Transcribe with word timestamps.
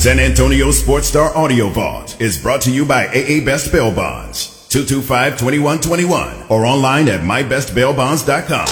San 0.00 0.18
Antonio 0.18 0.70
Sports 0.70 1.08
Star 1.08 1.36
Audio 1.36 1.68
Vault 1.68 2.18
is 2.22 2.38
brought 2.38 2.62
to 2.62 2.70
you 2.70 2.86
by 2.86 3.06
AA 3.08 3.44
Best 3.44 3.70
Bail 3.70 3.94
Bonds, 3.94 4.66
225-2121, 4.70 6.50
or 6.50 6.64
online 6.64 7.06
at 7.06 7.20
mybestbailbonds.com. 7.20 8.66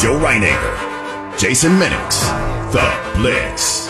Joe 0.00 0.18
Reinagle, 0.18 1.38
Jason 1.38 1.78
Minix, 1.78 2.22
The 2.72 3.14
Blitz. 3.16 3.88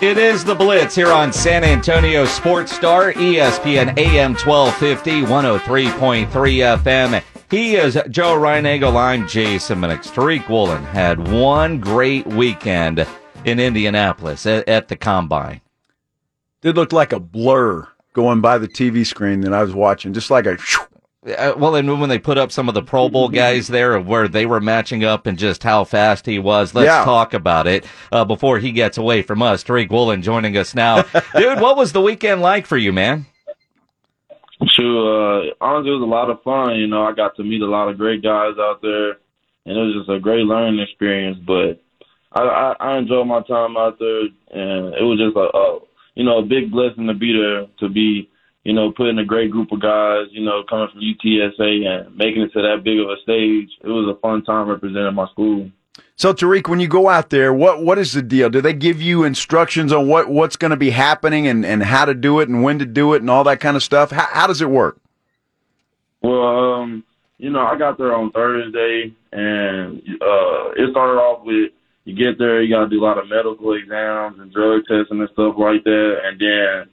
It 0.00 0.16
is 0.16 0.42
the 0.42 0.54
Blitz 0.54 0.94
here 0.94 1.12
on 1.12 1.34
San 1.34 1.64
Antonio 1.64 2.24
Sports 2.24 2.74
Star, 2.74 3.12
ESPN 3.12 3.98
AM 3.98 4.32
1250, 4.36 5.20
103.3 5.20 6.28
FM. 6.78 7.22
He 7.48 7.76
is 7.76 7.94
Joe 8.10 8.36
Reinagle. 8.36 8.96
I'm 8.96 9.28
Jason 9.28 9.78
Minix. 9.80 10.08
Tariq 10.10 10.48
Woolen 10.48 10.82
had 10.84 11.30
one 11.30 11.78
great 11.78 12.26
weekend 12.26 13.06
in 13.44 13.60
Indianapolis 13.60 14.46
at, 14.46 14.68
at 14.68 14.88
the 14.88 14.96
Combine. 14.96 15.60
Did 16.60 16.74
look 16.76 16.92
like 16.92 17.12
a 17.12 17.20
blur 17.20 17.86
going 18.14 18.40
by 18.40 18.58
the 18.58 18.66
TV 18.66 19.06
screen 19.06 19.42
that 19.42 19.52
I 19.54 19.62
was 19.62 19.74
watching, 19.74 20.12
just 20.12 20.30
like 20.30 20.46
a. 20.46 20.58
Uh, 21.24 21.54
well, 21.56 21.74
and 21.76 22.00
when 22.00 22.08
they 22.08 22.18
put 22.18 22.38
up 22.38 22.50
some 22.50 22.68
of 22.68 22.74
the 22.74 22.82
Pro 22.82 23.08
Bowl 23.08 23.28
guys 23.28 23.68
there, 23.68 24.00
where 24.00 24.26
they 24.28 24.46
were 24.46 24.60
matching 24.60 25.04
up 25.04 25.26
and 25.26 25.38
just 25.38 25.62
how 25.62 25.84
fast 25.84 26.24
he 26.26 26.38
was, 26.40 26.74
let's 26.74 26.86
Yeah. 26.86 27.04
talk 27.04 27.32
about 27.34 27.66
it 27.68 27.84
uh, 28.12 28.24
before 28.24 28.58
he 28.58 28.72
gets 28.72 28.96
away 28.98 29.22
from 29.22 29.40
us. 29.42 29.62
Tariq 29.62 29.90
Woolen 29.90 30.22
joining 30.22 30.56
us 30.56 30.74
now, 30.74 31.02
dude. 31.36 31.60
What 31.60 31.76
was 31.76 31.92
the 31.92 32.00
weekend 32.00 32.42
like 32.42 32.66
for 32.66 32.76
you, 32.76 32.92
man? 32.92 33.26
Sure. 34.64 35.48
Uh, 35.48 35.54
honestly, 35.60 35.90
it 35.90 36.00
was 36.00 36.02
a 36.02 36.10
lot 36.10 36.30
of 36.30 36.42
fun. 36.42 36.76
You 36.76 36.86
know, 36.86 37.04
I 37.04 37.12
got 37.12 37.36
to 37.36 37.44
meet 37.44 37.60
a 37.60 37.66
lot 37.66 37.88
of 37.88 37.98
great 37.98 38.22
guys 38.22 38.54
out 38.58 38.80
there, 38.80 39.10
and 39.66 39.76
it 39.76 39.82
was 39.82 39.96
just 39.98 40.10
a 40.10 40.20
great 40.20 40.46
learning 40.46 40.80
experience. 40.80 41.38
But 41.44 41.82
I, 42.32 42.40
I, 42.40 42.74
I 42.80 42.98
enjoyed 42.98 43.26
my 43.26 43.42
time 43.42 43.76
out 43.76 43.98
there, 43.98 44.20
and 44.20 44.94
it 44.94 45.04
was 45.04 45.20
just 45.20 45.36
a, 45.36 45.48
a, 45.56 45.80
you 46.14 46.24
know, 46.24 46.38
a 46.38 46.42
big 46.42 46.70
blessing 46.70 47.06
to 47.06 47.14
be 47.14 47.32
there, 47.32 47.66
to 47.80 47.92
be, 47.92 48.30
you 48.64 48.72
know, 48.72 48.92
put 48.92 49.08
in 49.08 49.18
a 49.18 49.24
great 49.24 49.50
group 49.50 49.70
of 49.72 49.82
guys, 49.82 50.26
you 50.30 50.44
know, 50.44 50.64
coming 50.68 50.88
from 50.90 51.02
UTSA 51.04 51.86
and 51.86 52.16
making 52.16 52.42
it 52.42 52.52
to 52.52 52.62
that 52.62 52.82
big 52.82 52.98
of 52.98 53.10
a 53.10 53.20
stage. 53.22 53.68
It 53.84 53.88
was 53.88 54.08
a 54.08 54.20
fun 54.20 54.42
time 54.42 54.68
representing 54.68 55.14
my 55.14 55.28
school. 55.32 55.70
So 56.18 56.32
Tariq, 56.32 56.66
when 56.66 56.80
you 56.80 56.88
go 56.88 57.08
out 57.10 57.28
there, 57.28 57.52
what 57.52 57.82
what 57.82 57.98
is 57.98 58.14
the 58.14 58.22
deal? 58.22 58.48
Do 58.48 58.62
they 58.62 58.72
give 58.72 59.02
you 59.02 59.24
instructions 59.24 59.92
on 59.92 60.08
what 60.08 60.30
what's 60.30 60.56
going 60.56 60.70
to 60.70 60.76
be 60.76 60.90
happening 60.90 61.46
and 61.46 61.64
and 61.64 61.82
how 61.82 62.06
to 62.06 62.14
do 62.14 62.40
it 62.40 62.48
and 62.48 62.62
when 62.62 62.78
to 62.78 62.86
do 62.86 63.12
it 63.12 63.20
and 63.20 63.28
all 63.30 63.44
that 63.44 63.60
kind 63.60 63.76
of 63.76 63.82
stuff? 63.82 64.10
How, 64.10 64.26
how 64.30 64.46
does 64.46 64.62
it 64.62 64.70
work? 64.70 64.98
Well, 66.22 66.42
um, 66.42 67.04
you 67.36 67.50
know, 67.50 67.60
I 67.60 67.76
got 67.76 67.98
there 67.98 68.14
on 68.14 68.32
Thursday, 68.32 69.12
and 69.30 69.98
uh, 69.98 70.70
it 70.70 70.90
started 70.90 71.20
off 71.20 71.44
with 71.44 71.72
you 72.04 72.14
get 72.14 72.38
there, 72.38 72.62
you 72.62 72.74
got 72.74 72.84
to 72.84 72.88
do 72.88 73.02
a 73.02 73.04
lot 73.04 73.18
of 73.18 73.28
medical 73.28 73.74
exams 73.74 74.38
and 74.38 74.50
drug 74.52 74.82
testing 74.88 75.20
and 75.20 75.28
stuff 75.34 75.56
like 75.58 75.84
that, 75.84 76.20
and 76.24 76.40
then 76.40 76.88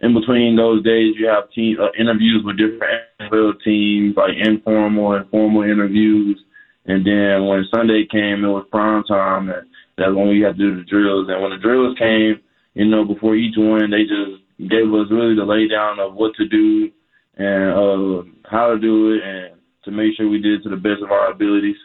in 0.00 0.14
between 0.18 0.56
those 0.56 0.82
days, 0.82 1.14
you 1.18 1.28
have 1.28 1.50
team 1.50 1.78
uh, 1.78 1.88
interviews 1.98 2.42
with 2.44 2.56
different 2.56 3.02
NFL 3.20 3.62
teams, 3.62 4.16
like 4.16 4.34
informal 4.36 5.12
and 5.12 5.28
formal 5.30 5.62
interviews, 5.62 6.42
and 6.86 7.06
then 7.06 7.46
when 7.46 7.66
Sunday 7.72 8.06
came, 8.10 8.44
it 8.44 8.48
was 8.48 8.66
prime 8.70 9.04
time, 9.04 9.48
and 9.50 9.68
that's 9.96 10.14
when 10.14 10.28
we 10.28 10.40
had 10.40 10.56
to 10.56 10.70
do 10.70 10.76
the 10.76 10.84
drills. 10.84 11.28
And 11.28 11.40
when 11.40 11.50
the 11.52 11.58
drills 11.58 11.96
came, 11.96 12.40
you 12.74 12.86
know, 12.86 13.04
before 13.04 13.36
each 13.36 13.54
one, 13.56 13.90
they 13.90 14.02
just 14.02 14.42
gave 14.58 14.92
us 14.92 15.10
really 15.10 15.34
the 15.34 15.46
laydown 15.46 15.98
of 15.98 16.14
what 16.14 16.34
to 16.36 16.46
do 16.48 16.90
and 17.36 17.70
uh, 17.72 18.22
how 18.50 18.70
to 18.70 18.78
do 18.78 19.12
it, 19.14 19.22
and 19.22 19.54
to 19.84 19.90
make 19.90 20.16
sure 20.16 20.28
we 20.28 20.40
did 20.40 20.60
it 20.60 20.62
to 20.64 20.68
the 20.68 20.76
best 20.76 21.02
of 21.02 21.10
our 21.10 21.30
abilities. 21.30 21.76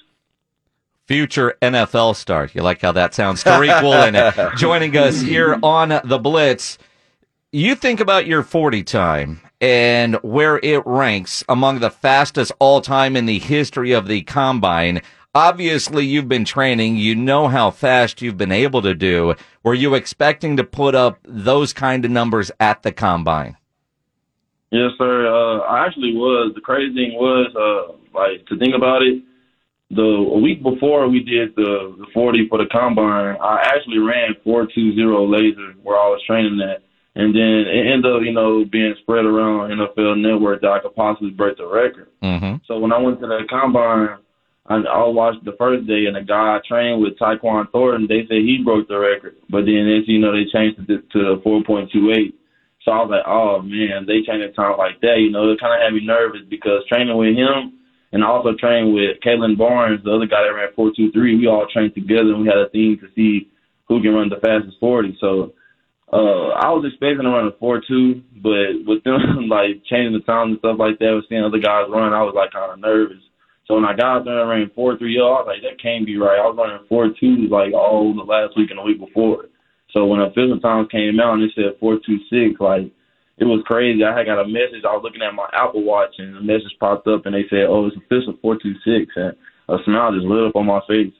Future 1.05 1.55
NFL 1.61 2.15
star. 2.15 2.49
You 2.53 2.63
like 2.63 2.81
how 2.81 2.91
that 2.91 3.13
sounds? 3.13 3.43
Tariq 3.43 3.81
Woolen 4.41 4.57
joining 4.57 4.97
us 4.97 5.21
here 5.21 5.57
on 5.63 6.01
the 6.03 6.19
Blitz. 6.19 6.77
You 7.53 7.75
think 7.75 8.01
about 8.01 8.27
your 8.27 8.43
40 8.43 8.83
time 8.83 9.39
and 9.59 10.15
where 10.15 10.59
it 10.64 10.86
ranks 10.86 11.43
among 11.49 11.80
the 11.80 11.89
fastest 11.89 12.52
all 12.59 12.81
time 12.81 13.15
in 13.15 13.26
the 13.26 13.39
history 13.39 13.92
of 13.92 14.08
the 14.08 14.21
combine. 14.23 15.02
Obviously, 15.33 16.05
you've 16.05 16.27
been 16.27 16.45
training. 16.45 16.95
You 16.95 17.15
know 17.15 17.48
how 17.48 17.71
fast 17.71 18.21
you've 18.21 18.37
been 18.37 18.52
able 18.52 18.81
to 18.81 18.93
do. 18.93 19.36
Were 19.64 19.73
you 19.73 19.93
expecting 19.93 20.58
to 20.58 20.64
put 20.64 20.95
up 20.95 21.20
those 21.23 21.73
kind 21.73 22.05
of 22.05 22.11
numbers 22.11 22.52
at 22.59 22.83
the 22.83 22.92
combine? 22.92 23.58
Yes, 24.71 24.92
sir. 24.98 25.27
Uh, 25.27 25.60
I 25.60 25.86
actually 25.86 26.14
was. 26.14 26.54
The 26.55 26.61
crazy 26.61 26.93
thing 26.93 27.14
was, 27.14 27.54
uh, 27.55 27.93
like, 28.17 28.45
to 28.48 28.58
think 28.58 28.76
about 28.76 29.02
it, 29.02 29.23
the 29.89 30.04
a 30.04 30.39
week 30.39 30.61
before 30.61 31.08
we 31.08 31.21
did 31.21 31.55
the, 31.55 31.95
the 31.98 32.05
40 32.14 32.49
for 32.49 32.58
the 32.58 32.65
combine, 32.71 33.37
I 33.42 33.61
actually 33.64 33.99
ran 33.99 34.36
420 34.43 35.02
laser 35.31 35.73
where 35.81 35.98
I 35.98 36.10
was 36.10 36.21
training 36.27 36.60
at. 36.61 36.83
And 37.17 37.33
then 37.33 37.66
it 37.66 37.89
ended 37.89 38.05
up, 38.05 38.22
you 38.22 38.32
know, 38.32 38.64
being 38.64 38.94
spread 39.02 39.26
around 39.26 39.73
NFL 39.73 40.22
Network 40.22 40.61
that 40.61 40.70
I 40.70 40.80
could 40.80 40.94
possibly 40.94 41.32
break 41.32 41.58
the 41.58 41.66
record. 41.66 42.10
Mm-hmm. 42.22 42.61
So 42.67 42.78
when 42.78 42.94
I 42.94 43.00
went 43.00 43.20
to 43.22 43.26
the 43.26 43.42
combine, 43.50 44.22
I, 44.70 44.76
I 44.76 45.08
watched 45.08 45.44
the 45.44 45.58
first 45.58 45.88
day, 45.88 46.05
and 46.05 46.16
the 46.16 46.22
guy 46.22 46.54
I 46.55 46.60
trained 46.61 47.02
with, 47.02 47.17
Tyquan 47.17 47.72
Thornton, 47.72 48.05
they 48.05 48.22
said 48.30 48.45
he 48.45 48.61
broke 48.64 48.88
the 48.88 49.00
record. 49.00 49.33
But 49.50 49.66
then, 49.66 49.89
as 49.98 50.05
you 50.05 50.20
know, 50.20 50.30
they 50.30 50.45
changed 50.45 50.78
it 50.88 51.10
to 51.10 51.42
4.28. 51.42 52.38
So 52.86 52.92
I 52.92 53.02
was 53.02 53.10
like, 53.10 53.26
oh 53.26 53.66
man, 53.66 54.05
they 54.05 54.22
changed 54.22 54.45
the 54.45 54.54
time 54.54 54.78
like 54.78 55.02
that. 55.02 55.17
You 55.17 55.32
know, 55.32 55.49
it 55.49 55.60
kind 55.60 55.73
of 55.73 55.82
had 55.82 55.98
me 55.98 56.05
nervous 56.05 56.45
because 56.48 56.86
training 56.86 57.17
with 57.17 57.34
him, 57.34 57.82
and 58.14 58.23
I 58.23 58.28
also 58.28 58.54
trained 58.54 58.94
with 58.94 59.17
Kalon 59.26 59.58
Barnes, 59.58 60.05
the 60.05 60.14
other 60.14 60.30
guy 60.30 60.45
that 60.45 60.54
ran 60.54 60.70
4.23. 60.78 61.17
We 61.42 61.48
all 61.48 61.66
trained 61.66 61.95
together, 61.95 62.30
and 62.38 62.45
we 62.45 62.48
had 62.48 62.61
a 62.61 62.70
theme 62.70 63.02
to 63.02 63.10
see 63.17 63.49
who 63.89 64.04
can 64.05 64.14
run 64.14 64.30
the 64.30 64.38
fastest 64.38 64.78
40. 64.80 65.17
So 65.20 65.58
uh, 66.11 66.55
I 66.55 66.71
was 66.71 66.87
expecting 66.87 67.23
to 67.23 67.29
run 67.29 67.47
a 67.47 67.55
four 67.59 67.81
two, 67.85 68.23
but 68.39 68.79
with 68.87 69.03
them 69.03 69.47
like 69.51 69.83
changing 69.89 70.13
the 70.13 70.23
time 70.23 70.55
and 70.55 70.59
stuff 70.59 70.79
like 70.79 70.99
that, 70.99 71.11
with 71.11 71.27
seeing 71.27 71.43
other 71.43 71.59
guys 71.59 71.91
run, 71.91 72.13
I 72.13 72.23
was 72.23 72.35
like 72.35 72.51
kind 72.51 72.71
of 72.71 72.79
nervous. 72.79 73.23
So 73.67 73.75
when 73.75 73.83
I 73.83 73.91
got 73.91 74.23
there 74.23 74.39
and 74.39 74.49
ran 74.49 74.71
four 74.73 74.97
three, 74.97 75.19
yo, 75.19 75.27
I 75.27 75.43
was 75.43 75.51
like, 75.51 75.61
that 75.67 75.83
can't 75.83 76.05
be 76.05 76.15
right. 76.15 76.39
I 76.39 76.47
was 76.47 76.55
running 76.55 76.87
four 76.87 77.11
two 77.19 77.51
like 77.51 77.73
all 77.73 78.15
the 78.15 78.23
last 78.23 78.55
week 78.55 78.71
and 78.71 78.79
the 78.79 78.87
week 78.87 79.03
before. 79.03 79.51
So 79.91 80.05
when 80.05 80.21
official 80.21 80.59
times 80.59 80.87
came 80.91 81.19
out 81.19 81.35
and 81.35 81.43
it 81.43 81.51
said 81.55 81.75
four 81.79 81.99
two 81.99 82.23
six, 82.31 82.55
like 82.61 82.87
it 83.37 83.43
was 83.43 83.61
crazy. 83.67 84.03
I 84.03 84.15
had 84.15 84.31
got 84.31 84.39
a 84.39 84.47
message. 84.47 84.87
I 84.87 84.95
was 84.95 85.03
looking 85.03 85.21
at 85.21 85.35
my 85.35 85.51
Apple 85.51 85.83
Watch 85.83 86.15
and 86.17 86.37
a 86.37 86.41
message 86.41 86.71
popped 86.79 87.07
up 87.07 87.25
and 87.25 87.35
they 87.35 87.43
said, 87.51 87.67
"Oh, 87.67 87.87
it's 87.87 87.99
official 87.99 88.39
four 88.41 88.55
two 88.55 88.79
six, 88.87 89.11
and 89.19 89.35
a 89.67 89.75
smile 89.83 90.15
just 90.15 90.23
lit 90.23 90.47
up 90.47 90.55
on 90.55 90.71
my 90.71 90.79
face. 90.87 91.11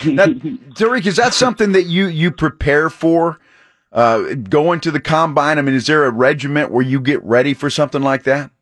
That, 0.00 0.30
Tariq, 0.74 1.04
is 1.04 1.16
that 1.16 1.34
something 1.34 1.72
that 1.72 1.82
you 1.82 2.06
you 2.06 2.30
prepare 2.30 2.88
for? 2.88 3.38
Uh, 3.92 4.34
going 4.34 4.78
to 4.80 4.90
the 4.92 5.00
combine. 5.00 5.58
I 5.58 5.62
mean, 5.62 5.74
is 5.74 5.88
there 5.88 6.04
a 6.04 6.10
regiment 6.10 6.70
where 6.70 6.84
you 6.84 7.00
get 7.00 7.22
ready 7.24 7.54
for 7.54 7.68
something 7.68 8.02
like 8.02 8.22
that? 8.22 8.52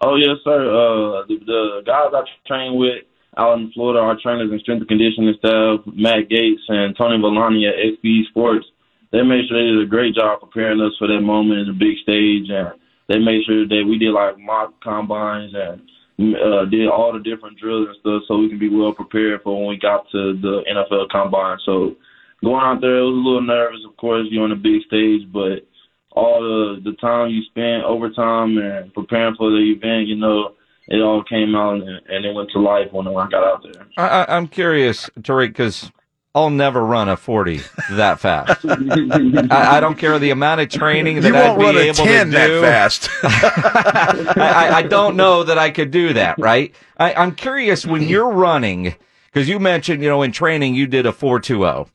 Oh 0.00 0.16
yes, 0.16 0.36
sir. 0.42 0.64
Uh, 0.64 1.26
the, 1.28 1.38
the 1.44 1.82
guys 1.84 2.10
I 2.12 2.24
train 2.48 2.78
with 2.78 3.04
out 3.36 3.58
in 3.58 3.70
Florida, 3.72 4.00
our 4.00 4.16
trainers 4.20 4.50
and 4.50 4.60
strength 4.60 4.80
and 4.80 4.88
conditioning 4.88 5.34
staff, 5.38 5.80
Matt 5.86 6.28
Gates 6.30 6.62
and 6.68 6.96
Tony 6.96 7.18
Villani 7.20 7.66
at 7.66 7.74
XP 7.74 8.26
Sports, 8.30 8.66
they 9.12 9.22
made 9.22 9.46
sure 9.48 9.58
they 9.58 9.76
did 9.76 9.82
a 9.82 9.86
great 9.86 10.14
job 10.14 10.40
preparing 10.40 10.80
us 10.80 10.92
for 10.98 11.06
that 11.06 11.20
moment 11.20 11.60
in 11.60 11.66
the 11.66 11.72
big 11.72 11.98
stage, 12.02 12.48
and 12.48 12.78
they 13.08 13.18
made 13.18 13.44
sure 13.44 13.66
that 13.66 13.84
we 13.86 13.98
did 13.98 14.12
like 14.12 14.38
mock 14.38 14.80
combines 14.82 15.52
and 15.54 15.82
uh, 16.18 16.64
did 16.66 16.88
all 16.88 17.12
the 17.12 17.18
different 17.18 17.58
drills 17.58 17.88
and 17.88 17.96
stuff, 18.00 18.22
so 18.28 18.38
we 18.38 18.48
can 18.48 18.58
be 18.58 18.68
well 18.68 18.92
prepared 18.92 19.42
for 19.42 19.58
when 19.58 19.68
we 19.68 19.78
got 19.78 20.08
to 20.12 20.38
the 20.40 20.62
NFL 20.70 21.08
combine. 21.10 21.58
So 21.64 21.96
going 22.42 22.62
out 22.62 22.80
there, 22.80 22.98
it 22.98 23.04
was 23.04 23.14
a 23.14 23.26
little 23.26 23.42
nervous, 23.42 23.80
of 23.86 23.96
course, 23.96 24.26
you're 24.30 24.44
on 24.44 24.52
a 24.52 24.56
big 24.56 24.82
stage, 24.86 25.22
but 25.32 25.66
all 26.12 26.40
the 26.40 26.80
the 26.90 26.96
time 26.98 27.30
you 27.30 27.42
spent 27.44 27.84
overtime 27.84 28.56
and 28.58 28.94
preparing 28.94 29.34
for 29.34 29.50
the 29.50 29.74
event, 29.76 30.06
you 30.06 30.16
know, 30.16 30.54
it 30.86 31.00
all 31.00 31.24
came 31.24 31.54
out 31.54 31.74
and, 31.74 32.00
and 32.08 32.24
it 32.24 32.34
went 32.34 32.50
to 32.50 32.60
life 32.60 32.92
when 32.92 33.08
I 33.08 33.12
got 33.28 33.44
out 33.44 33.64
there. 33.64 33.86
I, 33.96 34.26
I'm 34.28 34.46
curious, 34.46 35.10
Tariq, 35.20 35.48
because 35.48 35.90
I'll 36.36 36.50
never 36.50 36.84
run 36.84 37.08
a 37.08 37.16
40 37.16 37.60
that 37.92 38.18
fast. 38.18 38.64
I, 38.64 39.76
I 39.76 39.80
don't 39.80 39.96
care 39.96 40.18
the 40.18 40.30
amount 40.30 40.60
of 40.60 40.68
training 40.68 41.20
that 41.20 41.32
I'd 41.34 41.56
be 41.58 41.64
able 41.64 41.94
to 41.94 42.24
that 42.30 42.46
do. 42.48 42.60
fast. 42.60 43.08
I, 43.22 44.70
I- 44.74 44.82
don't 44.82 45.16
know 45.16 45.44
that 45.44 45.58
I 45.58 45.70
could 45.70 45.90
do 45.92 46.12
that, 46.14 46.38
right? 46.38 46.74
I, 46.98 47.14
I'm 47.14 47.34
curious 47.36 47.86
when 47.86 48.02
you're 48.08 48.30
running, 48.30 48.96
because 49.32 49.48
you 49.48 49.60
mentioned, 49.60 50.02
you 50.02 50.08
know, 50.08 50.22
in 50.22 50.32
training 50.32 50.74
you 50.74 50.86
did 50.88 51.06
a 51.06 51.12
420. 51.12 51.90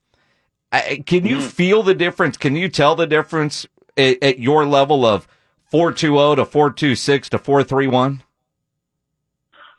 Can 1.03 1.25
you 1.25 1.41
feel 1.41 1.83
the 1.83 1.93
difference? 1.95 2.37
Can 2.37 2.55
you 2.55 2.69
tell 2.69 2.95
the 2.95 3.07
difference 3.07 3.67
at, 3.97 4.21
at 4.23 4.39
your 4.39 4.65
level 4.65 5.05
of 5.05 5.27
420 5.65 6.37
to 6.37 6.45
426 6.45 7.29
to 7.29 7.37
431? 7.37 8.23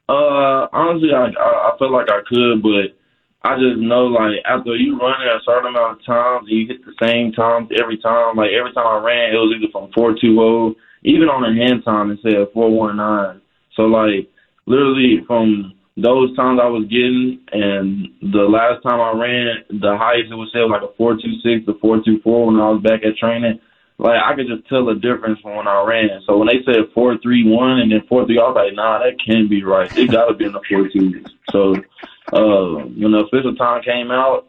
Uh, 0.09 0.67
honestly, 0.73 1.11
I, 1.15 1.27
I 1.29 1.73
I 1.73 1.79
feel 1.79 1.93
like 1.93 2.11
I 2.11 2.21
could, 2.29 2.63
but 2.63 2.99
I 3.43 3.57
just 3.57 3.81
know 3.81 4.05
like 4.05 4.45
after 4.45 4.77
you 4.77 4.99
run 4.99 5.23
it 5.23 5.33
a 5.33 5.41
certain 5.47 5.73
amount 5.73 6.01
of 6.01 6.05
times 6.05 6.47
and 6.49 6.59
you 6.59 6.67
hit 6.67 6.85
the 6.85 6.93
same 7.01 7.33
times 7.33 7.71
every 7.81 7.97
time. 7.97 8.37
Like 8.37 8.51
every 8.53 8.73
time 8.73 8.87
I 8.87 9.01
ran, 9.01 9.33
it 9.33 9.41
was 9.41 9.57
either 9.57 9.73
from 9.73 9.91
four 9.93 10.13
two 10.13 10.37
zero, 10.37 10.75
even 11.05 11.29
on 11.29 11.49
a 11.49 11.55
hand 11.57 11.83
time 11.85 12.11
it 12.11 12.21
said 12.23 12.53
four 12.53 12.71
one 12.71 12.99
nine. 12.99 13.41
So 13.77 13.83
like 13.83 14.29
literally 14.67 15.25
from 15.27 15.73
those 15.97 16.37
times 16.37 16.61
I 16.63 16.69
was 16.69 16.85
getting, 16.89 17.41
and 17.53 18.09
the 18.21 18.45
last 18.45 18.83
time 18.83 19.01
I 19.01 19.13
ran, 19.17 19.81
the 19.81 19.97
highest 19.97 20.33
it 20.33 20.37
was 20.37 20.53
like 20.53 20.83
a 20.83 20.93
four 20.97 21.17
two 21.17 21.41
six 21.41 21.65
to 21.65 21.81
four 21.81 22.01
two 22.05 22.21
four 22.23 22.47
when 22.47 22.61
I 22.61 22.69
was 22.71 22.83
back 22.83 23.05
at 23.05 23.17
training. 23.17 23.59
Like 24.01 24.17
I 24.25 24.35
could 24.35 24.49
just 24.49 24.67
tell 24.69 24.87
the 24.87 24.95
difference 24.95 25.41
from 25.41 25.57
when 25.57 25.69
I 25.69 25.85
ran. 25.85 26.23
So 26.27 26.39
when 26.39 26.49
they 26.49 26.65
said 26.65 26.89
four 26.95 27.19
three 27.23 27.45
one 27.45 27.81
and 27.81 27.93
then 27.93 28.01
four 28.09 28.25
three, 28.25 28.39
I 28.39 28.49
was 28.49 28.57
like, 28.57 28.75
nah, 28.75 28.99
that 28.99 29.21
can't 29.21 29.51
be 29.51 29.63
right. 29.63 29.93
It 29.97 30.11
got 30.11 30.27
to 30.27 30.35
be 30.35 30.47
in 30.47 30.53
the 30.53 30.65
four 30.69 30.89
two. 30.89 31.23
So 31.53 31.77
uh, 32.33 32.89
when 32.97 33.13
the 33.13 33.29
official 33.29 33.55
time 33.57 33.83
came 33.83 34.11
out, 34.11 34.49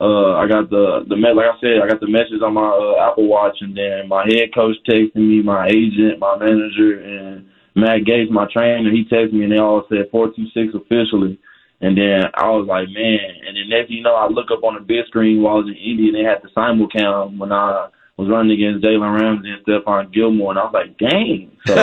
uh, 0.00 0.36
I 0.36 0.46
got 0.46 0.68
the 0.68 1.08
the 1.08 1.16
like 1.16 1.48
I 1.48 1.56
said, 1.64 1.80
I 1.80 1.88
got 1.88 2.00
the 2.00 2.12
message 2.12 2.44
on 2.44 2.52
my 2.52 2.68
uh, 2.68 3.08
Apple 3.08 3.26
Watch, 3.26 3.56
and 3.62 3.74
then 3.74 4.06
my 4.06 4.28
head 4.28 4.52
coach 4.54 4.76
texted 4.86 5.16
me, 5.16 5.40
my 5.40 5.68
agent, 5.68 6.20
my 6.20 6.36
manager, 6.36 7.00
and 7.00 7.48
Matt 7.74 8.04
Gates, 8.04 8.30
my 8.30 8.46
trainer, 8.52 8.90
he 8.90 9.08
texted 9.08 9.32
me, 9.32 9.44
and 9.44 9.52
they 9.52 9.58
all 9.58 9.84
said 9.88 10.12
four 10.12 10.28
two 10.28 10.44
six 10.52 10.74
officially. 10.74 11.40
And 11.80 11.96
then 11.96 12.28
I 12.34 12.50
was 12.50 12.68
like, 12.68 12.92
man. 12.92 13.48
And 13.48 13.56
then 13.56 13.70
next, 13.70 13.88
you 13.88 14.02
know, 14.02 14.14
I 14.14 14.28
look 14.28 14.50
up 14.52 14.62
on 14.62 14.74
the 14.74 14.84
big 14.84 15.06
screen 15.06 15.40
while 15.40 15.54
I 15.54 15.64
was 15.64 15.68
in 15.68 15.80
Indy, 15.80 16.12
and 16.12 16.16
they 16.16 16.28
had 16.28 16.42
the 16.42 16.52
simulcam 16.52 17.38
when 17.38 17.52
I 17.52 17.88
was 18.20 18.28
running 18.28 18.52
against 18.52 18.84
Jalen 18.84 19.18
Ramsey 19.18 19.50
and 19.50 19.64
Stephon 19.64 20.12
Gilmore, 20.12 20.52
and 20.52 20.58
I 20.58 20.64
was 20.64 20.74
like, 20.74 20.98
dang. 20.98 21.50
So, 21.66 21.74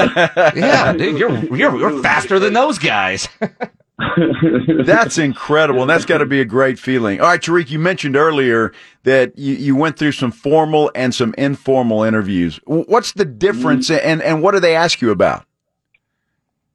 yeah, 0.56 0.92
dude, 0.94 1.20
you're 1.20 1.56
you're 1.56 1.78
you're 1.78 2.02
faster 2.02 2.40
than 2.40 2.54
those 2.54 2.80
guys. 2.80 3.30
that's 4.86 5.20
incredible, 5.20 5.82
and 5.82 5.90
that's 5.90 6.04
got 6.06 6.18
to 6.18 6.26
be 6.26 6.42
a 6.42 6.46
great 6.46 6.80
feeling. 6.80 7.22
All 7.22 7.28
right, 7.28 7.40
Tariq, 7.40 7.70
you 7.70 7.78
mentioned 7.78 8.16
earlier 8.16 8.74
that 9.04 9.38
you, 9.38 9.54
you 9.54 9.76
went 9.76 10.00
through 10.00 10.14
some 10.14 10.32
formal 10.32 10.92
and 10.96 11.14
some 11.14 11.36
informal 11.38 12.02
interviews. 12.02 12.60
What's 12.66 13.12
the 13.12 13.26
difference, 13.26 13.90
mm-hmm. 13.92 14.08
and 14.08 14.24
and 14.24 14.42
what 14.42 14.54
do 14.54 14.60
they 14.60 14.76
ask 14.76 15.00
you 15.00 15.12
about? 15.12 15.46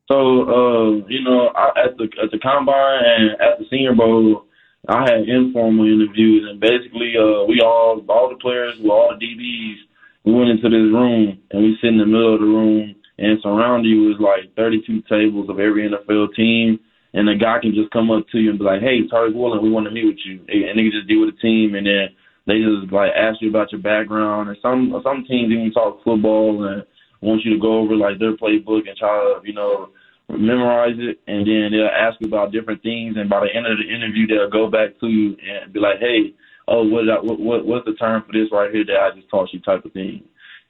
So, 0.08 0.14
uh, 0.14 0.90
you 1.08 1.24
know, 1.24 1.48
I, 1.56 1.70
at 1.84 1.96
the 1.96 2.04
at 2.22 2.30
the 2.30 2.38
combine 2.38 3.02
and 3.04 3.30
at 3.40 3.58
the 3.58 3.66
Senior 3.68 3.94
Bowl, 3.94 4.44
I 4.88 5.02
had 5.02 5.28
informal 5.28 5.86
interviews, 5.86 6.48
and 6.50 6.58
basically, 6.58 7.14
uh, 7.16 7.44
we 7.46 7.60
all, 7.60 8.02
all 8.08 8.28
the 8.28 8.40
players, 8.42 8.74
we 8.82 8.90
all 8.90 9.14
DBs, 9.14 9.76
we 10.24 10.34
went 10.34 10.50
into 10.50 10.68
this 10.68 10.90
room, 10.90 11.38
and 11.50 11.62
we 11.62 11.78
sit 11.80 11.94
in 11.94 11.98
the 11.98 12.06
middle 12.06 12.34
of 12.34 12.40
the 12.40 12.46
room, 12.46 12.94
and 13.18 13.38
surrounding 13.42 13.92
you 13.92 14.08
was 14.08 14.18
like 14.18 14.54
32 14.56 15.02
tables 15.02 15.48
of 15.48 15.60
every 15.60 15.88
NFL 15.88 16.34
team, 16.34 16.80
and 17.14 17.28
a 17.28 17.36
guy 17.36 17.58
can 17.62 17.74
just 17.74 17.92
come 17.92 18.10
up 18.10 18.26
to 18.32 18.38
you 18.38 18.50
and 18.50 18.58
be 18.58 18.64
like, 18.64 18.80
"Hey, 18.80 19.06
Tariq 19.06 19.34
Woolen, 19.34 19.62
we 19.62 19.70
want 19.70 19.86
to 19.86 19.92
meet 19.92 20.06
with 20.06 20.24
you," 20.24 20.40
and 20.48 20.76
they 20.76 20.82
can 20.82 20.90
just 20.90 21.06
deal 21.06 21.20
with 21.20 21.34
the 21.34 21.40
team, 21.40 21.76
and 21.76 21.86
then 21.86 22.08
they 22.46 22.58
just 22.58 22.90
like 22.90 23.12
ask 23.14 23.40
you 23.40 23.50
about 23.50 23.70
your 23.70 23.80
background, 23.80 24.48
and 24.48 24.58
some 24.62 24.90
some 25.04 25.24
teams 25.28 25.52
even 25.52 25.70
talk 25.70 26.02
football 26.02 26.64
and 26.64 26.82
want 27.20 27.44
you 27.44 27.54
to 27.54 27.60
go 27.60 27.78
over 27.78 27.94
like 27.94 28.18
their 28.18 28.36
playbook 28.36 28.88
and 28.88 28.96
try 28.98 29.14
to, 29.14 29.40
you 29.44 29.54
know 29.54 29.90
memorize 30.38 30.96
it, 30.98 31.20
and 31.26 31.46
then 31.46 31.70
they'll 31.72 31.86
ask 31.86 32.20
you 32.20 32.28
about 32.28 32.52
different 32.52 32.82
things. 32.82 33.16
And 33.16 33.28
by 33.28 33.40
the 33.40 33.54
end 33.54 33.66
of 33.66 33.78
the 33.78 33.88
interview, 33.88 34.26
they'll 34.26 34.50
go 34.50 34.70
back 34.70 34.98
to 35.00 35.06
you 35.06 35.36
and 35.42 35.72
be 35.72 35.80
like, 35.80 35.98
"Hey, 36.00 36.34
oh, 36.68 36.84
what, 36.84 37.04
what, 37.24 37.40
what 37.40 37.66
what's 37.66 37.86
the 37.86 37.94
term 37.94 38.24
for 38.26 38.32
this 38.32 38.50
right 38.52 38.70
here 38.72 38.84
that 38.84 38.96
I 38.96 39.14
just 39.14 39.28
taught 39.28 39.52
you?" 39.52 39.60
type 39.60 39.84
of 39.84 39.92
thing. 39.92 40.22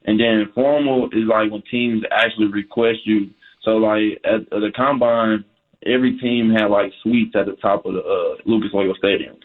And 0.04 0.18
then 0.18 0.50
formal 0.54 1.06
is 1.12 1.28
like 1.28 1.50
when 1.50 1.62
teams 1.70 2.02
actually 2.10 2.46
request 2.46 2.98
you. 3.04 3.30
So 3.62 3.72
like 3.72 4.18
at, 4.24 4.40
at 4.52 4.60
the 4.60 4.72
combine, 4.74 5.44
every 5.86 6.18
team 6.18 6.50
had 6.50 6.66
like 6.66 6.92
suites 7.02 7.36
at 7.38 7.46
the 7.46 7.56
top 7.62 7.86
of 7.86 7.94
the 7.94 8.00
uh, 8.00 8.42
Lucas 8.44 8.70
Oil 8.74 8.94
Stadium, 8.98 9.36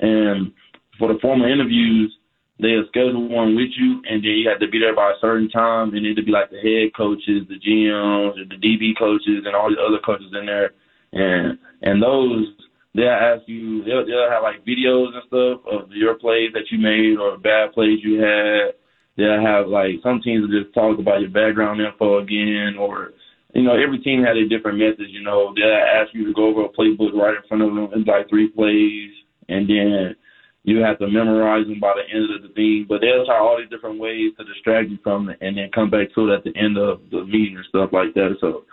and 0.00 0.52
for 0.98 1.12
the 1.12 1.18
formal 1.20 1.50
interviews, 1.50 2.14
they'll 2.60 2.86
schedule 2.88 3.28
one 3.28 3.56
with 3.56 3.72
you, 3.76 4.02
and 4.08 4.22
then 4.22 4.36
you 4.36 4.48
have 4.48 4.60
to 4.60 4.68
be 4.68 4.78
there 4.78 4.94
by 4.94 5.10
a 5.10 5.20
certain 5.20 5.48
time, 5.48 5.94
and 5.94 6.06
it'll 6.06 6.24
be 6.24 6.30
like 6.30 6.50
the 6.50 6.60
head 6.60 6.94
coaches, 6.96 7.48
the 7.48 7.58
GMs, 7.58 8.36
the 8.36 8.56
DB 8.56 8.96
coaches, 8.98 9.44
and 9.46 9.56
all 9.56 9.70
the 9.70 9.80
other 9.80 9.98
coaches 10.04 10.32
in 10.32 10.46
there, 10.46 10.72
and 11.12 11.58
and 11.82 12.02
those 12.02 12.46
they'll 12.94 13.08
ask 13.08 13.42
you, 13.46 13.84
they'll 13.84 14.06
they'll 14.06 14.30
have 14.30 14.42
like 14.42 14.64
videos 14.64 15.14
and 15.14 15.24
stuff 15.26 15.60
of 15.70 15.90
your 15.92 16.14
plays 16.14 16.52
that 16.52 16.70
you 16.70 16.78
made 16.78 17.18
or 17.18 17.38
bad 17.38 17.72
plays 17.72 18.00
you 18.02 18.20
had. 18.20 18.74
They'll 19.16 19.40
have 19.40 19.68
like 19.68 20.00
some 20.02 20.20
teams 20.22 20.46
will 20.46 20.62
just 20.62 20.74
talk 20.74 20.98
about 20.98 21.20
your 21.20 21.30
background 21.30 21.80
info 21.80 22.18
again, 22.18 22.76
or 22.78 23.12
you 23.54 23.62
know 23.62 23.74
every 23.74 23.98
team 23.98 24.22
had 24.22 24.36
a 24.36 24.48
different 24.48 24.78
method. 24.78 25.08
You 25.08 25.22
know 25.22 25.54
they'll 25.54 25.72
ask 25.72 26.14
you 26.14 26.26
to 26.26 26.34
go 26.34 26.48
over 26.48 26.64
a 26.64 26.68
playbook 26.68 27.14
right 27.14 27.36
in 27.36 27.48
front 27.48 27.62
of 27.62 27.74
them 27.74 27.88
in 27.92 28.04
like 28.04 28.28
three 28.28 28.48
plays, 28.48 29.10
and 29.48 29.68
then 29.68 30.16
you 30.64 30.78
have 30.78 30.98
to 30.98 31.08
memorize 31.08 31.66
them 31.66 31.80
by 31.80 31.94
the 31.96 32.14
end 32.14 32.34
of 32.34 32.42
the 32.42 32.54
thing. 32.54 32.86
But 32.88 33.00
they'll 33.00 33.24
try 33.24 33.38
all 33.38 33.58
these 33.58 33.70
different 33.70 33.98
ways 33.98 34.32
to 34.38 34.44
distract 34.44 34.90
you 34.90 34.98
from 35.02 35.28
it 35.28 35.38
and 35.40 35.56
then 35.56 35.70
come 35.74 35.90
back 35.90 36.12
to 36.14 36.30
it 36.30 36.34
at 36.34 36.44
the 36.44 36.56
end 36.56 36.76
of 36.76 37.00
the 37.10 37.24
meeting 37.24 37.56
and 37.56 37.66
stuff 37.68 37.90
like 37.92 38.14
that. 38.14 38.36
So 38.40 38.64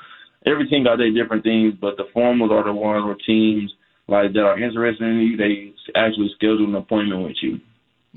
every 0.45 0.67
team 0.67 0.83
got 0.83 0.97
their 0.97 1.11
different 1.11 1.43
things, 1.43 1.73
but 1.79 1.97
the 1.97 2.07
formals 2.15 2.51
are 2.51 2.63
the 2.63 2.73
ones 2.73 3.05
where 3.05 3.15
teams 3.25 3.73
like 4.07 4.33
that 4.33 4.39
are 4.39 4.59
interested 4.59 5.03
in 5.03 5.19
you, 5.19 5.37
they 5.37 5.73
actually 5.95 6.31
schedule 6.35 6.65
an 6.65 6.75
appointment 6.75 7.23
with 7.23 7.35
you. 7.41 7.59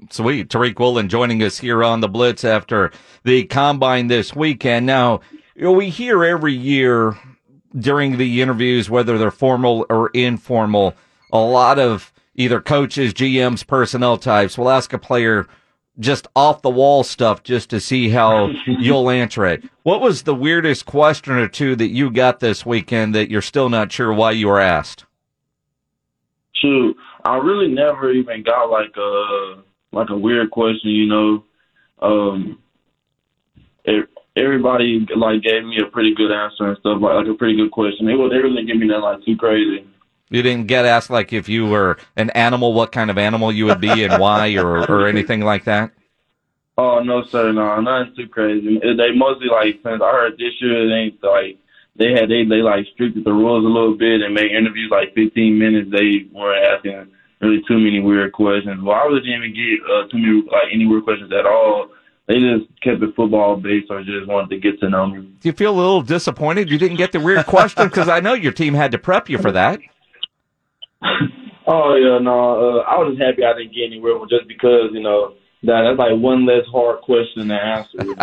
Sweet. 0.09 0.49
Tariq 0.49 0.79
Woolen 0.79 1.09
joining 1.09 1.43
us 1.43 1.59
here 1.59 1.85
on 1.85 2.01
the 2.01 2.09
Blitz 2.09 2.45
after 2.45 2.91
the 3.25 3.45
combine 3.45 4.07
this 4.07 4.35
weekend. 4.35 4.87
Now, 4.87 5.21
you 5.55 5.65
know, 5.65 5.73
we 5.73 5.91
hear 5.91 6.25
every 6.25 6.55
year 6.55 7.19
during 7.77 8.17
the 8.17 8.41
interviews, 8.41 8.89
whether 8.89 9.19
they're 9.19 9.31
formal 9.31 9.85
or 9.91 10.11
informal, 10.11 10.95
a 11.33 11.39
lot 11.39 11.79
of 11.79 12.13
either 12.35 12.61
coaches, 12.61 13.13
GMs, 13.13 13.67
personnel 13.67 14.17
types 14.17 14.57
We'll 14.57 14.71
ask 14.71 14.93
a 14.93 14.99
player 14.99 15.47
just 15.99 16.27
off 16.35 16.63
the 16.63 16.71
wall 16.71 17.03
stuff 17.03 17.43
just 17.43 17.71
to 17.71 17.81
see 17.81 18.09
how 18.09 18.51
you'll 18.67 19.11
answer 19.11 19.45
it. 19.45 19.63
What 19.83 20.01
was 20.01 20.23
the 20.23 20.35
weirdest 20.35 20.87
question 20.87 21.35
or 21.35 21.49
two 21.49 21.77
that 21.77 21.89
you 21.89 22.11
got 22.11 22.41
this 22.41 22.65
weekend 22.65 23.15
that 23.15 23.31
you're 23.31 23.43
still 23.43 23.69
not 23.69 23.93
sure 23.93 24.13
why 24.13 24.33
you 24.33 24.49
were 24.49 24.61
asked? 24.61 25.05
Shoot, 26.55 26.97
I 27.25 27.37
really 27.37 27.69
never 27.69 28.13
even 28.13 28.43
got 28.43 28.71
like 28.71 28.97
a 28.97 29.63
like 29.93 30.11
a 30.11 30.17
weird 30.17 30.51
question, 30.51 30.91
you 30.91 31.07
know. 31.07 31.45
Um, 32.01 32.59
it, 33.85 34.09
everybody 34.37 35.07
like 35.17 35.43
gave 35.43 35.65
me 35.65 35.79
a 35.83 35.91
pretty 35.91 36.15
good 36.15 36.33
answer 36.33 36.69
and 36.69 36.79
stuff 36.79 36.99
like, 37.01 37.15
like 37.15 37.27
a 37.27 37.35
pretty 37.35 37.57
good 37.57 37.71
question. 37.71 38.07
They 38.07 38.13
they 38.13 38.43
really 38.43 38.65
give 38.65 38.77
me 38.77 38.89
that 38.89 39.01
like 39.01 39.25
too 39.25 39.37
crazy. 39.37 39.87
You 40.31 40.43
didn't 40.43 40.69
get 40.69 40.87
asked 40.87 41.11
like 41.11 41.33
if 41.33 41.49
you 41.49 41.67
were 41.67 41.99
an 42.17 42.31
animal, 42.31 42.73
what 42.73 42.93
kind 42.93 43.11
of 43.11 43.19
animal 43.19 43.53
you 43.53 43.67
would 43.67 43.81
be 43.81 44.05
and 44.05 44.21
why, 44.21 44.55
or 44.55 44.89
or 44.91 45.09
anything 45.09 45.41
like 45.41 45.65
that. 45.65 45.91
Oh 46.79 47.01
no, 47.01 47.25
sir, 47.25 47.53
no, 47.53 47.81
nothing 47.81 48.15
too 48.17 48.29
crazy. 48.29 48.79
They 48.79 49.13
mostly 49.13 49.49
like 49.49 49.81
since 49.83 50.01
I 50.01 50.11
heard 50.13 50.39
this 50.39 50.55
year, 50.61 50.89
they 50.89 50.95
ain't 50.95 51.23
like 51.23 51.59
they 51.97 52.13
had 52.13 52.31
they 52.31 52.45
they 52.45 52.63
like 52.63 52.87
stricted 52.95 53.25
the 53.25 53.33
rules 53.33 53.65
a 53.65 53.69
little 53.69 53.97
bit 53.97 54.23
and 54.23 54.33
made 54.33 54.53
interviews 54.53 54.91
like 54.91 55.15
15 55.15 55.59
minutes. 55.59 55.91
They 55.91 56.27
weren't 56.33 56.65
asking 56.65 57.11
really 57.41 57.63
too 57.67 57.79
many 57.79 58.01
weird 58.01 58.33
questions. 58.33 58.83
Well, 58.83 58.97
I 58.97 59.05
really 59.05 59.21
didn't 59.21 59.45
even 59.45 59.55
get 59.55 59.91
uh, 59.91 60.09
too 60.09 60.19
many 60.19 60.43
like 60.47 60.73
any 60.73 60.87
weird 60.87 61.05
questions 61.05 61.33
at 61.33 61.45
all. 61.45 61.91
They 62.29 62.39
just 62.39 62.71
kept 62.81 63.03
it 63.03 63.17
football 63.17 63.57
based 63.57 63.91
or 63.91 64.05
just 64.05 64.29
wanted 64.29 64.51
to 64.51 64.59
get 64.59 64.79
to 64.81 64.89
know 64.89 65.09
me. 65.09 65.23
Do 65.41 65.49
you 65.49 65.53
feel 65.53 65.75
a 65.75 65.77
little 65.77 66.03
disappointed 66.03 66.71
you 66.71 66.79
didn't 66.79 66.97
get 66.99 67.11
the 67.11 67.19
weird 67.19 67.45
question? 67.47 67.89
Because 67.89 68.09
I 68.09 68.21
know 68.21 68.35
your 68.35 68.53
team 68.53 68.73
had 68.73 68.93
to 68.93 68.99
prep 68.99 69.29
you 69.29 69.39
for 69.39 69.51
that. 69.51 69.81
oh 71.67 71.95
yeah, 71.97 72.19
no. 72.19 72.79
Uh, 72.79 72.83
I 72.83 72.97
was 72.99 73.15
just 73.17 73.23
happy 73.23 73.45
I 73.45 73.57
didn't 73.57 73.75
get 73.75 73.87
any 73.87 73.97
anywhere 73.97 74.19
just 74.29 74.49
because 74.49 74.91
you 74.93 75.01
know 75.01 75.35
that 75.63 75.83
that's 75.83 75.99
like 75.99 76.21
one 76.21 76.47
less 76.47 76.67
hard 76.71 77.01
question 77.03 77.49
to 77.49 77.55
answer. 77.55 78.05
You 78.05 78.17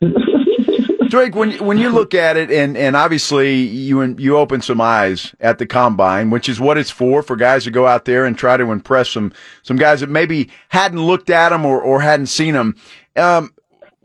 know? 0.00 0.12
Drake, 1.08 1.34
when 1.34 1.52
when 1.64 1.76
you 1.76 1.90
look 1.90 2.14
at 2.14 2.36
it, 2.38 2.50
and 2.50 2.74
and 2.76 2.96
obviously 2.96 3.60
you 3.60 4.02
you 4.18 4.38
open 4.38 4.62
some 4.62 4.80
eyes 4.80 5.34
at 5.40 5.58
the 5.58 5.66
combine, 5.66 6.30
which 6.30 6.48
is 6.48 6.58
what 6.58 6.78
it's 6.78 6.90
for 6.90 7.22
for 7.22 7.36
guys 7.36 7.64
to 7.64 7.70
go 7.70 7.86
out 7.86 8.06
there 8.06 8.24
and 8.24 8.38
try 8.38 8.56
to 8.56 8.72
impress 8.72 9.10
some 9.10 9.32
some 9.62 9.76
guys 9.76 10.00
that 10.00 10.08
maybe 10.08 10.48
hadn't 10.70 11.04
looked 11.04 11.28
at 11.28 11.50
them 11.50 11.66
or 11.66 11.82
or 11.82 12.00
hadn't 12.00 12.28
seen 12.28 12.54
them. 12.54 12.76
Um, 13.14 13.52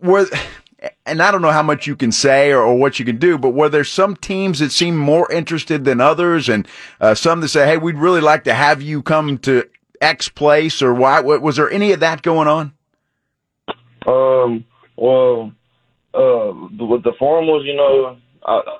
were 0.01 0.27
and 1.06 1.22
I 1.22 1.32
don't 1.32 1.41
know 1.41 1.51
how 1.51 1.63
much 1.63 1.88
you 1.88 1.96
can 1.96 2.12
say 2.12 2.51
or, 2.51 2.62
or, 2.62 2.77
what 2.77 3.00
you 3.00 3.06
can 3.06 3.17
do, 3.17 3.38
but 3.38 3.50
were 3.50 3.70
there 3.70 3.84
some 3.84 4.15
teams 4.15 4.60
that 4.60 4.72
seem 4.72 4.98
more 4.98 5.32
interested 5.32 5.86
than 5.86 6.01
others, 6.01 6.50
and 6.50 6.67
uh, 7.00 7.15
some 7.15 7.41
that 7.41 7.50
say, 7.50 7.65
"Hey, 7.65 7.77
we'd 7.77 7.96
really 7.96 8.22
like 8.22 8.44
to 8.46 8.53
have 8.53 8.82
you 8.82 9.01
come 9.01 9.38
to 9.39 9.67
X 10.01 10.29
place," 10.29 10.82
or 10.82 10.94
why? 10.94 11.20
Was 11.20 11.56
there 11.56 11.70
any 11.70 11.91
of 11.91 12.00
that 12.01 12.22
going 12.22 12.48
on? 12.48 12.74
Um. 14.06 14.65
Well, 14.96 15.51
uh, 16.13 16.51
with 16.79 17.03
the 17.03 17.13
formals, 17.22 17.65
you 17.65 17.75
know, 17.75 18.17
I 18.44 18.79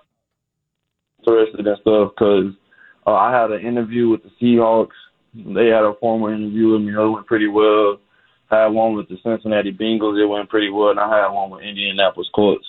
interested 1.20 1.68
in 1.68 1.76
stuff 1.82 2.12
because 2.16 2.54
uh, 3.06 3.14
I 3.14 3.40
had 3.40 3.52
an 3.52 3.66
interview 3.66 4.10
with 4.10 4.22
the 4.24 4.32
Seahawks. 4.42 4.96
They 5.34 5.68
had 5.68 5.84
a 5.84 5.94
formal 6.00 6.30
interview 6.30 6.74
with 6.74 6.82
me. 6.82 6.94
It 6.94 7.10
went 7.10 7.28
pretty 7.28 7.48
well 7.48 8.00
had 8.50 8.68
one 8.68 8.96
with 8.96 9.10
the 9.10 9.18
Cincinnati 9.24 9.72
Bengals. 9.72 10.22
It 10.22 10.26
went 10.26 10.50
pretty 10.50 10.70
well, 10.70 10.90
and 10.90 11.00
I 11.00 11.22
had 11.22 11.28
one 11.30 11.50
with 11.50 11.64
Indianapolis 11.64 12.30
Colts. 12.34 12.66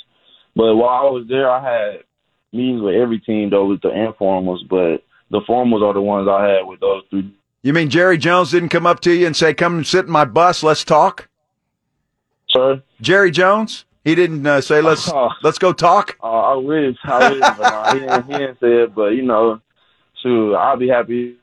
But 0.55 0.75
while 0.75 1.07
I 1.07 1.11
was 1.11 1.27
there, 1.29 1.51
I 1.51 1.63
had 1.63 2.05
meetings 2.53 2.83
with 2.83 2.95
every 2.95 3.21
team 3.21 3.51
though 3.51 3.67
with 3.67 3.83
the 3.83 3.89
informals, 3.89 4.61
but 4.69 5.05
the 5.31 5.41
formals 5.49 5.83
are 5.83 5.95
the 5.95 6.01
ones 6.01 6.29
I 6.29 6.49
had 6.49 6.63
with 6.67 6.81
those 6.81 7.03
three. 7.11 7.35
You 7.63 7.73
mean 7.73 7.91
Jerry 7.91 8.19
Jones 8.19 8.51
didn't 8.51 8.71
come 8.71 8.87
up 8.87 9.01
to 9.01 9.13
you 9.13 9.27
and 9.27 9.37
say, 9.37 9.55
"Come 9.55 9.77
and 9.79 9.87
sit 9.87 10.07
in 10.07 10.11
my 10.11 10.25
bus, 10.25 10.63
let's 10.63 10.85
talk"? 10.85 11.29
Sir, 12.51 12.83
Jerry 13.01 13.31
Jones. 13.31 13.85
He 14.05 14.15
didn't 14.15 14.47
uh, 14.47 14.61
say 14.61 14.81
let's 14.81 15.09
uh, 15.09 15.29
let's 15.43 15.59
go 15.59 15.73
talk. 15.73 16.17
Uh, 16.23 16.27
I 16.27 16.55
wish, 16.55 16.97
I 17.05 17.31
wish, 17.31 17.41
but 17.41 17.59
no, 17.59 17.93
he, 17.93 18.01
didn't, 18.01 18.27
he 18.27 18.33
didn't 18.33 18.61
say 18.61 18.73
it. 18.85 18.95
But 18.95 19.09
you 19.09 19.23
know, 19.23 19.61
shoot, 20.23 20.55
I'll 20.55 20.77
be 20.77 20.89
happy 20.89 21.37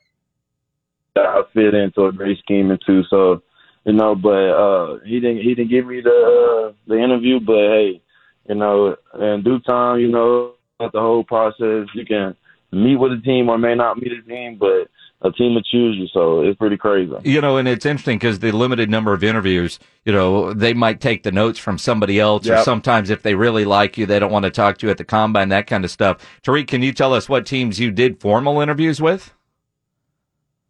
that 1.15 1.25
I 1.25 1.41
fit 1.53 1.73
into 1.73 2.05
a 2.05 2.11
great 2.11 2.39
scheme 2.39 2.75
too. 2.85 3.03
So, 3.09 3.41
you 3.85 3.93
know, 3.93 4.15
but 4.15 4.29
uh, 4.29 4.99
he 5.05 5.19
didn't 5.19 5.41
he 5.41 5.55
didn't 5.55 5.69
give 5.69 5.85
me 5.85 6.01
the 6.01 6.09
uh, 6.09 6.73
the 6.87 6.97
interview, 6.97 7.39
but 7.39 7.53
hey, 7.53 8.01
you 8.49 8.55
know, 8.55 8.95
in 9.19 9.43
due 9.43 9.59
time, 9.59 9.99
you 9.99 10.09
know, 10.09 10.53
the 10.79 10.89
whole 10.93 11.23
process, 11.23 11.87
you 11.93 12.05
can 12.05 12.35
meet 12.71 12.97
with 12.97 13.13
a 13.13 13.21
team 13.21 13.49
or 13.49 13.57
may 13.57 13.75
not 13.75 13.97
meet 13.97 14.11
a 14.11 14.21
team, 14.23 14.57
but 14.59 14.89
a 15.21 15.31
team 15.31 15.53
will 15.53 15.61
choose 15.61 15.95
you. 15.97 16.07
So 16.13 16.41
it's 16.41 16.57
pretty 16.57 16.77
crazy. 16.77 17.13
You 17.23 17.41
know, 17.41 17.57
and 17.57 17.67
it's 17.67 17.85
interesting 17.85 18.17
because 18.17 18.39
the 18.39 18.51
limited 18.51 18.89
number 18.89 19.13
of 19.13 19.23
interviews, 19.23 19.79
you 20.03 20.11
know, 20.11 20.53
they 20.53 20.73
might 20.73 20.99
take 20.99 21.23
the 21.23 21.31
notes 21.31 21.57
from 21.57 21.77
somebody 21.77 22.19
else, 22.19 22.45
yep. 22.45 22.59
or 22.59 22.63
sometimes 22.63 23.09
if 23.09 23.21
they 23.21 23.35
really 23.35 23.65
like 23.65 23.97
you, 23.97 24.05
they 24.05 24.19
don't 24.19 24.31
want 24.31 24.43
to 24.43 24.51
talk 24.51 24.77
to 24.79 24.87
you 24.87 24.91
at 24.91 24.97
the 24.97 25.05
combine, 25.05 25.49
that 25.49 25.67
kind 25.67 25.85
of 25.85 25.91
stuff. 25.91 26.17
Tariq, 26.43 26.67
can 26.67 26.81
you 26.81 26.91
tell 26.91 27.13
us 27.13 27.29
what 27.29 27.45
teams 27.45 27.79
you 27.79 27.91
did 27.91 28.19
formal 28.19 28.61
interviews 28.61 29.01
with? 29.01 29.33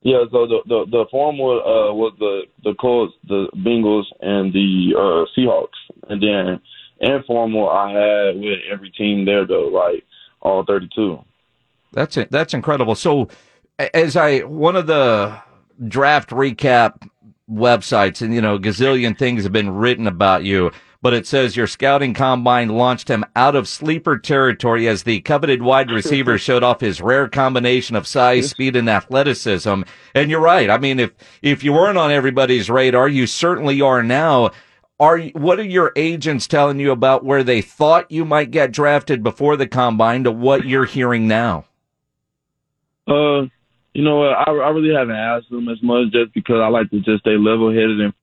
Yeah, 0.05 0.23
so 0.31 0.45
the 0.45 0.59
the, 0.67 0.85
the 0.85 1.05
formal 1.09 1.59
uh, 1.61 1.91
was 1.91 2.13
the 2.19 2.43
the 2.63 2.75
Colts, 2.75 3.15
the 3.27 3.47
Bengals, 3.55 4.05
and 4.21 4.53
the 4.53 4.93
uh, 4.95 5.25
Seahawks, 5.35 5.81
and 6.07 6.21
then 6.21 6.61
informal 7.01 7.67
I 7.67 7.89
had 7.89 8.35
with 8.35 8.59
every 8.71 8.91
team 8.91 9.25
there 9.25 9.47
though, 9.47 9.67
like 9.67 10.03
all 10.43 10.63
thirty 10.63 10.87
two. 10.93 11.17
That's 11.91 12.17
it. 12.17 12.29
That's 12.29 12.53
incredible. 12.53 12.93
So 12.93 13.29
as 13.79 14.15
I 14.15 14.41
one 14.41 14.75
of 14.75 14.85
the 14.85 15.41
draft 15.87 16.29
recap 16.29 17.09
websites, 17.49 18.21
and 18.21 18.31
you 18.31 18.41
know, 18.41 18.59
gazillion 18.59 19.17
things 19.17 19.41
have 19.41 19.53
been 19.53 19.71
written 19.71 20.05
about 20.05 20.43
you. 20.43 20.71
But 21.05 21.13
it 21.13 21.27
says 21.27 21.55
your 21.55 21.67
scouting 21.67 22.15
combine 22.15 22.69
launched 22.69 23.11
him 23.11 23.25
out 23.35 23.55
of 23.55 23.67
sleeper 23.67 24.17
territory 24.17 24.87
as 24.87 25.03
the 25.03 25.21
coveted 25.21 25.61
wide 25.61 25.91
receiver 25.91 26.35
showed 26.39 26.63
off 26.63 26.81
his 26.81 26.99
rare 26.99 27.27
combination 27.27 27.95
of 27.95 28.07
size, 28.07 28.49
speed, 28.49 28.75
and 28.75 28.89
athleticism. 28.89 29.83
And 30.15 30.31
you're 30.31 30.41
right. 30.41 30.67
I 30.67 30.79
mean, 30.79 30.99
if 30.99 31.11
if 31.43 31.63
you 31.63 31.73
weren't 31.73 31.99
on 31.99 32.09
everybody's 32.09 32.71
radar, 32.71 33.07
you 33.07 33.27
certainly 33.27 33.81
are 33.81 34.01
now. 34.01 34.49
Are 34.99 35.19
what 35.19 35.59
are 35.59 35.63
your 35.63 35.91
agents 35.95 36.47
telling 36.47 36.79
you 36.79 36.89
about 36.89 37.23
where 37.23 37.43
they 37.43 37.61
thought 37.61 38.09
you 38.09 38.25
might 38.25 38.49
get 38.49 38.71
drafted 38.71 39.21
before 39.21 39.57
the 39.57 39.67
combine 39.67 40.23
to 40.23 40.31
what 40.31 40.65
you're 40.65 40.85
hearing 40.85 41.27
now? 41.27 41.65
Uh, 43.07 43.45
you 43.93 44.03
know 44.03 44.15
what? 44.15 44.33
I, 44.33 44.45
I 44.49 44.69
really 44.69 44.95
haven't 44.95 45.15
asked 45.15 45.51
them 45.51 45.69
as 45.69 45.83
much 45.83 46.11
just 46.11 46.33
because 46.33 46.59
I 46.63 46.67
like 46.69 46.89
to 46.89 46.99
just 46.99 47.19
stay 47.19 47.37
level 47.37 47.69
headed 47.69 48.01
and 48.01 48.13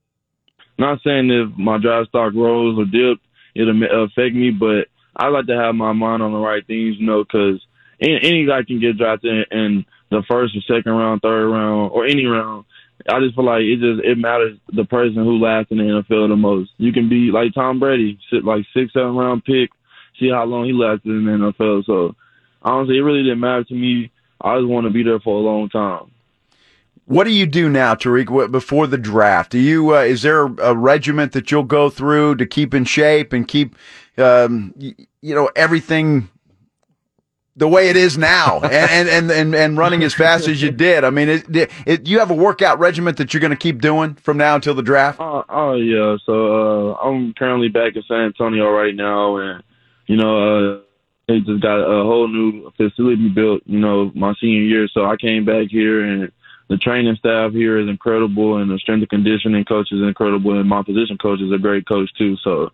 not 0.83 1.01
saying 1.05 1.31
if 1.31 1.57
my 1.59 1.79
draft 1.79 2.09
stock 2.09 2.33
rose 2.35 2.79
or 2.79 2.85
dipped, 2.85 3.25
it'll 3.55 4.05
affect 4.05 4.35
me, 4.35 4.51
but 4.51 4.89
I 5.17 5.29
like 5.29 5.47
to 5.47 5.57
have 5.57 5.75
my 5.75 5.93
mind 5.93 6.23
on 6.23 6.33
the 6.33 6.39
right 6.39 6.67
things, 6.67 6.97
you 6.99 7.07
know, 7.07 7.25
because 7.25 7.65
any, 8.01 8.19
any 8.23 8.47
guy 8.47 8.63
can 8.67 8.81
get 8.81 8.99
drafted 8.99 9.47
in 9.51 9.85
the 10.11 10.23
first 10.29 10.57
or 10.57 10.61
second 10.63 10.93
round, 10.93 11.21
third 11.23 11.51
round, 11.51 11.91
or 11.93 12.07
any 12.07 12.27
round. 12.27 12.65
I 13.09 13.19
just 13.21 13.35
feel 13.35 13.45
like 13.45 13.63
it 13.63 13.81
just 13.81 14.05
it 14.05 14.17
matters 14.17 14.59
the 14.73 14.85
person 14.85 15.25
who 15.25 15.39
lasts 15.39 15.73
in 15.73 15.79
the 15.79 15.85
NFL 15.85 16.29
the 16.29 16.37
most. 16.37 16.71
You 16.79 16.93
can 16.93 17.09
be 17.09 17.31
like 17.33 17.53
Tom 17.55 17.81
Brady, 17.81 18.19
sit 18.31 18.45
like 18.45 18.65
six, 18.75 18.93
seven 18.93 19.17
round 19.17 19.45
pick, 19.45 19.71
see 20.21 20.31
how 20.31 20.45
long 20.45 20.67
he 20.67 20.73
lasted 20.73 21.11
in 21.11 21.25
the 21.25 21.33
NFL. 21.33 21.85
So 21.85 22.15
honestly, 22.63 22.99
it 22.99 23.03
really 23.03 23.25
didn't 23.25 23.41
matter 23.41 23.65
to 23.65 23.75
me 23.75 24.13
I 24.43 24.59
just 24.59 24.69
want 24.69 24.87
to 24.87 24.93
be 24.93 25.05
there 25.05 25.21
for 25.21 25.37
a 25.37 25.41
long 25.41 25.69
time. 25.69 26.11
What 27.07 27.25
do 27.25 27.31
you 27.31 27.47
do 27.47 27.69
now, 27.69 27.95
Tariq? 27.95 28.51
Before 28.51 28.87
the 28.87 28.99
draft, 28.99 29.51
do 29.53 29.59
you 29.59 29.97
uh, 29.97 30.01
is 30.01 30.23
there 30.23 30.45
a 30.45 30.75
regiment 30.75 31.33
that 31.33 31.51
you'll 31.51 31.65
go 31.65 31.91
through 31.91 32.37
to 32.37 32.47
keep 32.47 32.75
in 32.75 32.85
shape 32.85 33.33
and 33.33 33.47
keep, 33.47 33.75
um, 34.19 34.73
you, 34.79 34.95
you 35.21 35.35
know, 35.35 35.51
everything 35.57 36.29
the 37.57 37.69
way 37.69 37.91
it 37.91 37.97
is 37.97 38.17
now, 38.17 38.61
and, 38.63 39.09
and 39.09 39.31
and 39.31 39.55
and 39.55 39.77
running 39.77 40.05
as 40.05 40.15
fast 40.15 40.47
as 40.47 40.63
you 40.63 40.71
did? 40.71 41.03
I 41.03 41.11
mean, 41.11 41.29
it, 41.29 41.71
it, 41.87 42.07
you 42.07 42.21
have 42.21 42.31
a 42.31 42.35
workout 42.35 42.79
regiment 42.79 43.17
that 43.17 43.35
you're 43.35 43.41
going 43.41 43.51
to 43.51 43.57
keep 43.57 43.81
doing 43.81 44.15
from 44.15 44.37
now 44.37 44.55
until 44.55 44.75
the 44.75 44.83
draft. 44.83 45.21
Uh, 45.21 45.43
oh 45.49 45.75
yeah, 45.75 46.17
so 46.25 46.93
uh, 46.93 46.95
I'm 47.03 47.35
currently 47.35 47.69
back 47.69 47.97
in 47.97 48.03
San 48.07 48.27
Antonio 48.27 48.71
right 48.71 48.95
now, 48.95 49.37
and 49.39 49.63
you 50.07 50.17
know. 50.17 50.77
Uh, 50.77 50.81
they 51.29 51.39
just 51.39 51.63
got 51.63 51.79
a 51.79 52.03
whole 52.03 52.27
new 52.27 52.69
facility 52.77 53.29
built, 53.29 53.63
you 53.65 53.79
know, 53.79 54.11
my 54.13 54.35
senior 54.41 54.63
year. 54.63 54.89
So 54.93 55.07
I 55.07 55.15
came 55.17 55.45
back 55.45 55.69
here 55.71 56.03
and 56.05 56.33
the 56.73 56.79
training 56.79 57.17
staff 57.19 57.53
here 57.53 57.77
is 57.79 57.87
incredible 57.87 58.57
and 58.57 58.71
the 58.71 58.79
strength 58.79 59.03
and 59.03 59.11
conditioning 59.11 59.63
coach 59.63 59.93
is 59.93 60.01
incredible 60.01 60.59
and 60.59 60.67
my 60.67 60.83
position 60.83 61.19
coach 61.19 61.39
is 61.43 61.53
a 61.53 61.59
great 61.59 61.87
coach 61.87 62.09
too. 62.17 62.35
So 62.43 62.71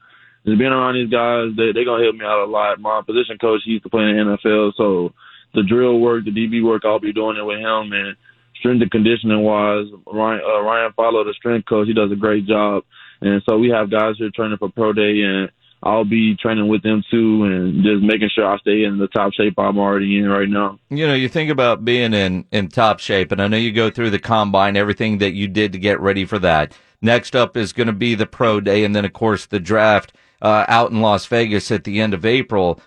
just 0.47 0.57
being 0.57 0.71
around 0.71 0.95
these 0.95 1.11
guys, 1.11 1.51
they 1.57 1.75
they're 1.75 1.85
gonna 1.85 2.05
help 2.05 2.15
me 2.15 2.25
out 2.25 2.47
a 2.47 2.47
lot. 2.47 2.79
My 2.79 3.03
position 3.03 3.39
coach 3.39 3.63
he 3.65 3.73
used 3.73 3.83
to 3.83 3.91
play 3.91 4.05
in 4.05 4.15
the 4.15 4.39
NFL, 4.39 4.75
so 4.77 5.13
the 5.53 5.65
drill 5.65 5.99
work, 5.99 6.25
the 6.25 6.31
DB 6.31 6.63
work, 6.63 6.83
I'll 6.85 7.01
be 7.01 7.13
doing 7.13 7.39
it 7.39 7.43
with 7.45 7.59
him 7.59 7.91
and 7.91 8.15
strength 8.61 8.83
and 8.83 8.91
conditioning 8.91 9.43
wise, 9.43 9.87
Ryan 10.07 10.43
uh, 10.47 10.63
Ryan 10.63 10.93
Follow, 10.95 11.25
the 11.25 11.35
strength 11.35 11.67
coach, 11.69 11.89
he 11.89 11.93
does 11.93 12.13
a 12.13 12.17
great 12.17 12.47
job. 12.47 12.85
And 13.21 13.43
so 13.51 13.59
we 13.59 13.69
have 13.71 13.91
guys 13.91 14.15
here 14.17 14.31
training 14.31 14.59
for 14.59 14.71
pro 14.71 14.93
day 14.93 15.23
and 15.23 15.51
I'll 15.83 16.05
be 16.05 16.35
training 16.37 16.69
with 16.69 16.83
them 16.83 17.05
too 17.11 17.45
and 17.45 17.85
just 17.85 18.03
making 18.03 18.31
sure 18.35 18.47
I 18.47 18.59
stay 18.59 18.85
in 18.85 18.99
the 18.99 19.07
top 19.09 19.33
shape 19.33 19.59
I'm 19.59 19.79
already 19.79 20.19
in 20.19 20.29
right 20.29 20.49
now. 20.49 20.79
You 20.91 21.07
know, 21.07 21.15
you 21.15 21.29
think 21.29 21.51
about 21.51 21.85
being 21.85 22.13
in, 22.15 22.47
in 22.51 22.69
top 22.69 22.99
shape, 22.99 23.31
and 23.31 23.41
I 23.41 23.47
know 23.47 23.57
you 23.57 23.73
go 23.73 23.91
through 23.91 24.11
the 24.11 24.19
combine, 24.19 24.77
everything 24.77 25.19
that 25.19 25.35
you 25.35 25.47
did 25.47 25.73
to 25.73 25.79
get 25.79 26.01
ready 26.01 26.25
for 26.25 26.39
that. 26.41 26.73
Next 27.01 27.37
up 27.37 27.57
is 27.57 27.73
going 27.73 27.87
to 27.87 27.93
be 27.93 28.17
the 28.17 28.27
pro 28.27 28.61
day, 28.61 28.83
and 28.83 28.95
then, 28.95 29.05
of 29.05 29.13
course, 29.13 29.47
the 29.47 29.61
draft 29.61 30.13
uh, 30.43 30.65
out 30.67 30.91
in 30.91 31.01
Las 31.01 31.27
Vegas 31.27 31.71
at 31.71 31.85
the 31.85 32.01
end 32.01 32.13
of 32.13 32.27
April. 32.27 32.81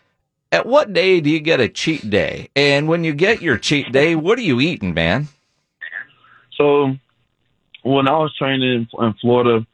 At 0.51 0.65
what 0.65 0.91
day 0.91 1.21
do 1.21 1.29
you 1.29 1.39
get 1.39 1.61
a 1.61 1.69
cheat 1.69 2.09
day? 2.09 2.49
And 2.57 2.89
when 2.89 3.05
you 3.05 3.13
get 3.13 3.41
your 3.41 3.57
cheat 3.57 3.93
day, 3.93 4.15
what 4.17 4.37
are 4.37 4.41
you 4.41 4.59
eating, 4.59 4.93
man? 4.93 5.29
So, 6.57 6.97
when 7.83 8.09
I 8.09 8.17
was 8.17 8.35
training 8.35 8.89
in 8.99 9.13
Florida, 9.21 9.65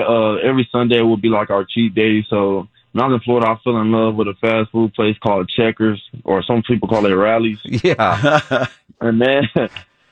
uh, 0.00 0.34
every 0.36 0.68
Sunday 0.70 1.00
would 1.00 1.22
be 1.22 1.28
like 1.28 1.50
our 1.50 1.64
cheat 1.64 1.94
day. 1.94 2.24
So 2.28 2.68
when 2.92 3.04
I 3.04 3.08
was 3.08 3.14
in 3.14 3.24
Florida, 3.24 3.48
I 3.48 3.56
fell 3.62 3.80
in 3.80 3.90
love 3.90 4.14
with 4.14 4.28
a 4.28 4.34
fast 4.40 4.70
food 4.70 4.94
place 4.94 5.16
called 5.18 5.50
Checkers, 5.54 6.02
or 6.24 6.42
some 6.42 6.62
people 6.62 6.88
call 6.88 7.06
it 7.06 7.10
Rally's. 7.10 7.60
Yeah. 7.64 8.66
and 9.00 9.18
man, 9.18 9.48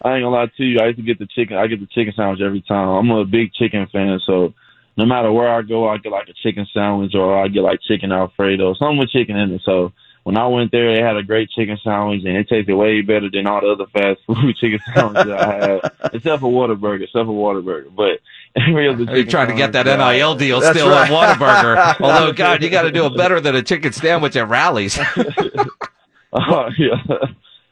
I 0.03 0.15
ain't 0.15 0.25
gonna 0.25 0.31
lie 0.31 0.47
to 0.47 0.65
you, 0.65 0.81
I 0.81 0.87
used 0.87 0.99
to 0.99 1.05
get 1.05 1.19
the 1.19 1.27
chicken. 1.27 1.57
I 1.57 1.67
get 1.67 1.81
the 1.81 1.87
chicken 1.87 2.15
sandwich 2.17 2.41
every 2.41 2.63
time. 2.63 2.89
I'm 2.89 3.11
a 3.11 3.25
big 3.25 3.53
chicken 3.53 3.87
fan, 3.93 4.19
so 4.25 4.55
no 4.97 5.05
matter 5.05 5.31
where 5.31 5.49
I 5.49 5.63
go, 5.63 5.89
I 5.89 5.99
get 5.99 6.13
like 6.13 6.29
a 6.29 6.33
chicken 6.33 6.67
sandwich, 6.73 7.15
or 7.15 7.43
I 7.43 7.49
get 7.49 7.63
like 7.63 7.81
chicken 7.83 8.13
Alfredo, 8.13 8.75
something 8.75 8.99
with 8.99 9.11
chicken 9.11 9.37
in 9.37 9.53
it. 9.53 9.63
So 9.65 9.93
when 10.23 10.37
I 10.37 10.47
went 10.47 10.73
there, 10.73 10.95
they 10.95 11.03
had 11.03 11.17
a 11.17 11.23
great 11.23 11.51
chicken 11.51 11.79
sandwich, 11.83 12.23
and 12.25 12.37
it 12.37 12.49
tasted 12.49 12.75
way 12.75 13.03
better 13.03 13.31
than 13.31 13.47
all 13.47 13.61
the 13.61 13.73
other 13.73 13.87
fast 13.87 14.21
food 14.27 14.57
chicken 14.57 14.81
sandwiches 14.95 15.33
I 15.33 15.55
had, 15.55 15.81
except 16.15 16.41
for 16.41 16.53
Whataburger, 16.53 17.03
except 17.03 17.27
for 17.27 17.55
Whataburger. 17.55 17.95
But 17.95 18.21
every 18.57 18.89
other 18.89 19.11
Are 19.11 19.25
trying 19.25 19.49
to 19.49 19.55
get 19.55 19.73
that 19.73 19.87
NIL 19.87 20.35
deal 20.35 20.61
That's 20.61 20.77
still 20.77 20.91
right. 20.91 21.11
at 21.11 21.39
Whataburger? 21.39 22.01
Although, 22.01 22.33
God, 22.33 22.63
you 22.63 22.71
got 22.71 22.83
to 22.83 22.93
do 22.93 23.07
it 23.07 23.17
better 23.17 23.41
than 23.41 23.55
a 23.55 23.63
chicken 23.63 23.93
sandwich 23.93 24.37
at 24.37 24.49
Rally's. 24.49 24.99
oh 26.33 26.69
yeah. 26.79 26.97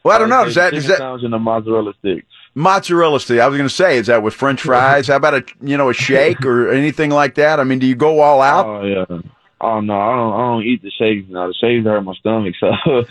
Well, 0.03 0.15
I 0.15 0.19
don't 0.19 0.29
know. 0.29 0.45
Is 0.45 0.55
that 0.55 0.73
is 0.73 0.87
that 0.87 0.99
sandwich 0.99 1.23
and 1.23 1.33
a 1.33 1.39
mozzarella 1.39 1.93
stick? 1.99 2.25
Mozzarella 2.55 3.19
stick. 3.19 3.39
I 3.39 3.47
was 3.47 3.57
going 3.57 3.69
to 3.69 3.73
say, 3.73 3.97
is 3.97 4.07
that 4.07 4.23
with 4.23 4.33
French 4.33 4.61
fries? 4.63 5.07
How 5.07 5.17
about 5.17 5.33
a 5.33 5.45
you 5.61 5.77
know 5.77 5.89
a 5.89 5.93
shake 5.93 6.45
or 6.45 6.71
anything 6.71 7.09
like 7.09 7.35
that? 7.35 7.59
I 7.59 7.63
mean, 7.63 7.79
do 7.79 7.87
you 7.87 7.95
go 7.95 8.21
all 8.21 8.41
out? 8.41 8.65
Oh 8.65 8.83
yeah. 8.83 9.19
Oh 9.61 9.81
no, 9.81 9.99
I 9.99 10.15
don't. 10.15 10.33
I 10.33 10.37
don't 10.37 10.63
eat 10.63 10.81
the 10.81 10.91
shakes 10.91 11.27
now. 11.29 11.47
The 11.47 11.53
shakes 11.53 11.85
hurt 11.85 12.01
my 12.01 12.13
stomach, 12.13 12.55
so 12.59 12.71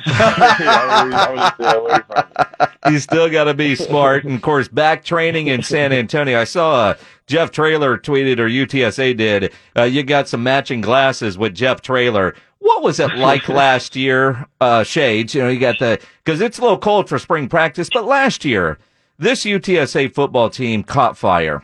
you 2.90 2.98
still 2.98 3.28
got 3.28 3.44
to 3.44 3.54
be 3.54 3.74
smart. 3.74 4.24
And 4.24 4.34
of 4.34 4.42
course, 4.42 4.68
back 4.68 5.04
training 5.04 5.48
in 5.48 5.62
San 5.62 5.92
Antonio. 5.92 6.40
I 6.40 6.44
saw 6.44 6.74
uh, 6.74 6.94
Jeff 7.26 7.50
Traylor 7.50 7.98
tweeted 7.98 8.38
or 8.38 8.48
UTSA 8.48 9.16
did. 9.16 9.52
Uh, 9.76 9.82
you 9.82 10.02
got 10.02 10.28
some 10.28 10.42
matching 10.42 10.80
glasses 10.80 11.36
with 11.36 11.54
Jeff 11.54 11.82
Traylor. 11.82 12.34
What 12.60 12.82
was 12.82 12.98
it 12.98 13.14
like 13.16 13.48
last 13.48 13.94
year, 13.94 14.46
uh, 14.60 14.84
Shades? 14.84 15.34
You 15.34 15.42
know, 15.42 15.48
you 15.48 15.60
got 15.60 15.78
the 15.78 16.00
because 16.24 16.40
it's 16.40 16.58
a 16.58 16.62
little 16.62 16.78
cold 16.78 17.08
for 17.08 17.18
spring 17.18 17.48
practice, 17.48 17.90
but 17.92 18.06
last 18.06 18.44
year 18.44 18.78
this 19.18 19.44
UTSA 19.44 20.14
football 20.14 20.48
team 20.48 20.84
caught 20.84 21.18
fire. 21.18 21.62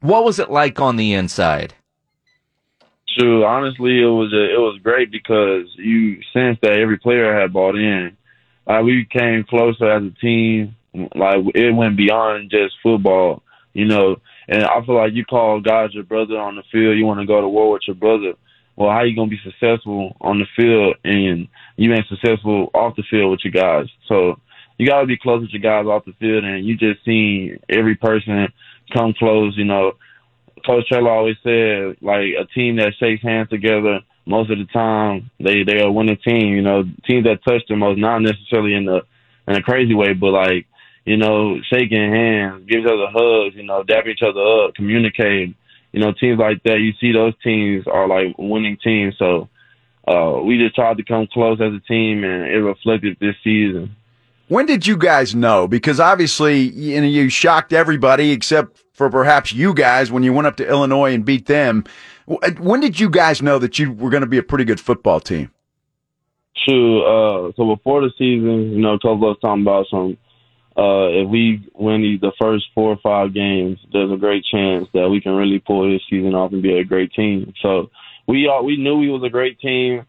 What 0.00 0.24
was 0.24 0.38
it 0.38 0.50
like 0.50 0.78
on 0.78 0.96
the 0.96 1.14
inside? 1.14 1.74
True. 3.18 3.44
Honestly, 3.44 4.00
it 4.00 4.06
was 4.06 4.32
a, 4.32 4.54
it 4.54 4.58
was 4.58 4.80
great 4.82 5.10
because 5.10 5.66
you 5.76 6.20
sensed 6.32 6.62
that 6.62 6.78
every 6.78 6.98
player 6.98 7.38
had 7.38 7.52
bought 7.52 7.76
in. 7.76 8.16
Like 8.66 8.84
we 8.84 9.06
came 9.10 9.44
closer 9.44 9.90
as 9.90 10.02
a 10.02 10.20
team. 10.20 10.76
Like 10.94 11.38
it 11.54 11.74
went 11.74 11.96
beyond 11.96 12.50
just 12.50 12.74
football, 12.82 13.42
you 13.74 13.86
know. 13.86 14.16
And 14.48 14.64
I 14.64 14.84
feel 14.84 14.96
like 14.96 15.12
you 15.12 15.24
call 15.24 15.60
guys 15.60 15.94
your 15.94 16.04
brother 16.04 16.38
on 16.38 16.56
the 16.56 16.62
field. 16.72 16.96
You 16.96 17.06
want 17.06 17.20
to 17.20 17.26
go 17.26 17.40
to 17.40 17.48
war 17.48 17.72
with 17.72 17.82
your 17.86 17.96
brother. 17.96 18.34
Well, 18.76 18.90
how 18.90 19.02
you 19.02 19.14
gonna 19.14 19.30
be 19.30 19.40
successful 19.44 20.16
on 20.20 20.38
the 20.38 20.46
field 20.56 20.96
and 21.04 21.48
you 21.76 21.92
ain't 21.92 22.06
successful 22.08 22.70
off 22.74 22.96
the 22.96 23.04
field 23.10 23.30
with 23.30 23.40
your 23.44 23.52
guys? 23.52 23.88
So 24.08 24.40
you 24.78 24.86
gotta 24.86 25.06
be 25.06 25.18
close 25.18 25.42
with 25.42 25.50
your 25.50 25.60
guys 25.60 25.86
off 25.86 26.04
the 26.04 26.14
field, 26.18 26.44
and 26.44 26.64
you 26.64 26.76
just 26.76 27.04
seen 27.04 27.58
every 27.68 27.94
person 27.94 28.48
come 28.94 29.14
close. 29.18 29.54
You 29.56 29.64
know, 29.64 29.92
Coach 30.64 30.88
Traylor 30.88 31.10
always 31.10 31.36
said, 31.42 31.96
like 32.00 32.34
a 32.38 32.46
team 32.54 32.76
that 32.76 32.94
shakes 32.98 33.22
hands 33.22 33.48
together 33.48 34.00
most 34.26 34.50
of 34.50 34.58
the 34.58 34.66
time, 34.66 35.30
they 35.40 35.64
they 35.64 35.80
are 35.80 35.90
winning 35.90 36.18
team. 36.24 36.54
You 36.54 36.62
know, 36.62 36.84
teams 37.06 37.24
that 37.24 37.44
touch 37.44 37.62
the 37.68 37.76
most, 37.76 37.98
not 37.98 38.20
necessarily 38.20 38.74
in 38.74 38.84
the 38.84 39.02
in 39.48 39.56
a 39.56 39.62
crazy 39.62 39.94
way, 39.94 40.12
but 40.12 40.30
like 40.30 40.66
you 41.04 41.16
know, 41.16 41.58
shaking 41.72 42.12
hands, 42.12 42.64
give 42.68 42.80
each 42.80 42.86
other 42.86 43.08
hugs, 43.10 43.56
you 43.56 43.64
know, 43.64 43.82
dap 43.82 44.06
each 44.06 44.22
other 44.22 44.40
up, 44.40 44.74
communicate. 44.74 45.54
You 45.90 46.00
know, 46.00 46.12
teams 46.12 46.38
like 46.38 46.62
that, 46.62 46.78
you 46.78 46.92
see 47.00 47.12
those 47.12 47.34
teams 47.42 47.86
are 47.86 48.08
like 48.08 48.36
winning 48.38 48.78
teams. 48.82 49.14
So 49.18 49.48
uh, 50.06 50.40
we 50.42 50.58
just 50.58 50.74
tried 50.74 50.96
to 50.98 51.04
come 51.04 51.26
close 51.32 51.60
as 51.60 51.72
a 51.74 51.80
team, 51.80 52.24
and 52.24 52.44
it 52.44 52.62
reflected 52.62 53.16
this 53.20 53.34
season. 53.42 53.96
When 54.52 54.66
did 54.66 54.86
you 54.86 54.98
guys 54.98 55.34
know? 55.34 55.66
Because 55.66 55.98
obviously, 55.98 56.58
you 56.58 57.00
know, 57.00 57.06
you 57.06 57.30
shocked 57.30 57.72
everybody 57.72 58.32
except 58.32 58.82
for 58.92 59.08
perhaps 59.08 59.50
you 59.50 59.72
guys 59.72 60.12
when 60.12 60.22
you 60.22 60.34
went 60.34 60.46
up 60.46 60.56
to 60.56 60.68
Illinois 60.68 61.14
and 61.14 61.24
beat 61.24 61.46
them. 61.46 61.84
When 62.58 62.80
did 62.80 63.00
you 63.00 63.08
guys 63.08 63.40
know 63.40 63.58
that 63.58 63.78
you 63.78 63.92
were 63.92 64.10
going 64.10 64.20
to 64.20 64.26
be 64.26 64.36
a 64.36 64.42
pretty 64.42 64.64
good 64.66 64.78
football 64.78 65.20
team? 65.20 65.50
Shoot, 66.54 67.02
uh, 67.02 67.52
so 67.56 67.74
before 67.74 68.02
the 68.02 68.10
season, 68.18 68.72
you 68.72 68.82
know, 68.82 68.98
Coach 68.98 69.20
was 69.20 69.38
talking 69.40 69.62
about 69.62 69.86
some 69.90 70.18
uh, 70.76 71.08
if 71.08 71.30
we 71.30 71.66
win 71.72 72.18
the 72.20 72.32
first 72.38 72.66
four 72.74 72.90
or 72.90 72.98
five 73.02 73.32
games, 73.32 73.78
there's 73.90 74.12
a 74.12 74.18
great 74.18 74.44
chance 74.44 74.86
that 74.92 75.08
we 75.08 75.22
can 75.22 75.32
really 75.32 75.60
pull 75.60 75.90
this 75.90 76.02
season 76.10 76.34
off 76.34 76.52
and 76.52 76.62
be 76.62 76.76
a 76.76 76.84
great 76.84 77.10
team. 77.14 77.54
So 77.62 77.90
we 78.28 78.48
all 78.48 78.66
we 78.66 78.76
knew 78.76 78.98
we 78.98 79.08
was 79.08 79.22
a 79.24 79.30
great 79.30 79.58
team, 79.60 80.04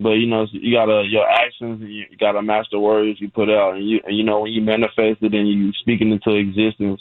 but 0.00 0.10
you 0.10 0.26
know 0.26 0.46
you 0.50 0.74
gotta 0.74 1.04
your 1.08 1.28
actions 1.28 1.80
you 1.82 2.04
gotta 2.18 2.42
match 2.42 2.66
the 2.70 2.78
words 2.78 3.20
you 3.20 3.30
put 3.30 3.50
out, 3.50 3.74
and 3.74 3.88
you 3.88 4.00
and, 4.04 4.16
you 4.16 4.24
know 4.24 4.40
when 4.40 4.52
you 4.52 4.62
manifest 4.62 5.22
it 5.22 5.34
and 5.34 5.48
you 5.48 5.72
speak 5.80 6.00
it 6.00 6.08
into 6.08 6.34
existence, 6.36 7.00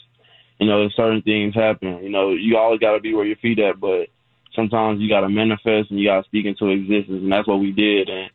you 0.59 0.67
know 0.67 0.87
certain 0.95 1.21
things 1.21 1.55
happen. 1.55 2.03
You 2.03 2.09
know 2.09 2.31
you 2.31 2.57
always 2.57 2.79
gotta 2.79 2.99
be 2.99 3.13
where 3.13 3.25
your 3.25 3.37
feet 3.37 3.59
at, 3.59 3.79
but 3.79 4.07
sometimes 4.55 5.01
you 5.01 5.09
gotta 5.09 5.29
manifest 5.29 5.89
and 5.89 5.99
you 5.99 6.07
gotta 6.07 6.25
speak 6.25 6.45
into 6.45 6.69
existence, 6.69 7.21
and 7.23 7.31
that's 7.31 7.47
what 7.47 7.59
we 7.59 7.71
did. 7.71 8.09
And 8.09 8.29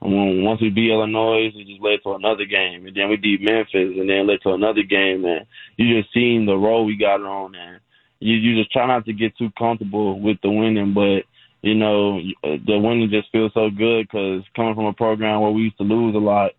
when, 0.00 0.44
once 0.44 0.60
we 0.60 0.68
beat 0.68 0.90
Illinois, 0.90 1.50
it 1.54 1.66
just 1.66 1.80
led 1.80 2.02
to 2.02 2.14
another 2.14 2.44
game, 2.44 2.86
and 2.86 2.96
then 2.96 3.08
we 3.08 3.16
beat 3.16 3.40
Memphis, 3.40 3.96
and 3.96 4.08
then 4.08 4.26
led 4.26 4.42
to 4.42 4.52
another 4.52 4.82
game, 4.82 5.24
and 5.24 5.46
you 5.76 6.00
just 6.00 6.12
seen 6.12 6.44
the 6.44 6.56
role 6.56 6.84
we 6.84 6.96
got 6.96 7.20
on, 7.20 7.54
and 7.54 7.80
you 8.20 8.34
you 8.36 8.60
just 8.60 8.72
try 8.72 8.86
not 8.86 9.04
to 9.06 9.12
get 9.12 9.36
too 9.36 9.50
comfortable 9.58 10.20
with 10.20 10.38
the 10.42 10.50
winning, 10.50 10.92
but 10.92 11.24
you 11.62 11.74
know 11.74 12.20
the 12.42 12.78
winning 12.78 13.08
just 13.10 13.30
feels 13.30 13.52
so 13.54 13.70
good 13.70 14.06
because 14.06 14.42
coming 14.54 14.74
from 14.74 14.86
a 14.86 14.92
program 14.92 15.40
where 15.40 15.50
we 15.50 15.62
used 15.62 15.78
to 15.78 15.84
lose 15.84 16.14
a 16.14 16.18
lot, 16.18 16.52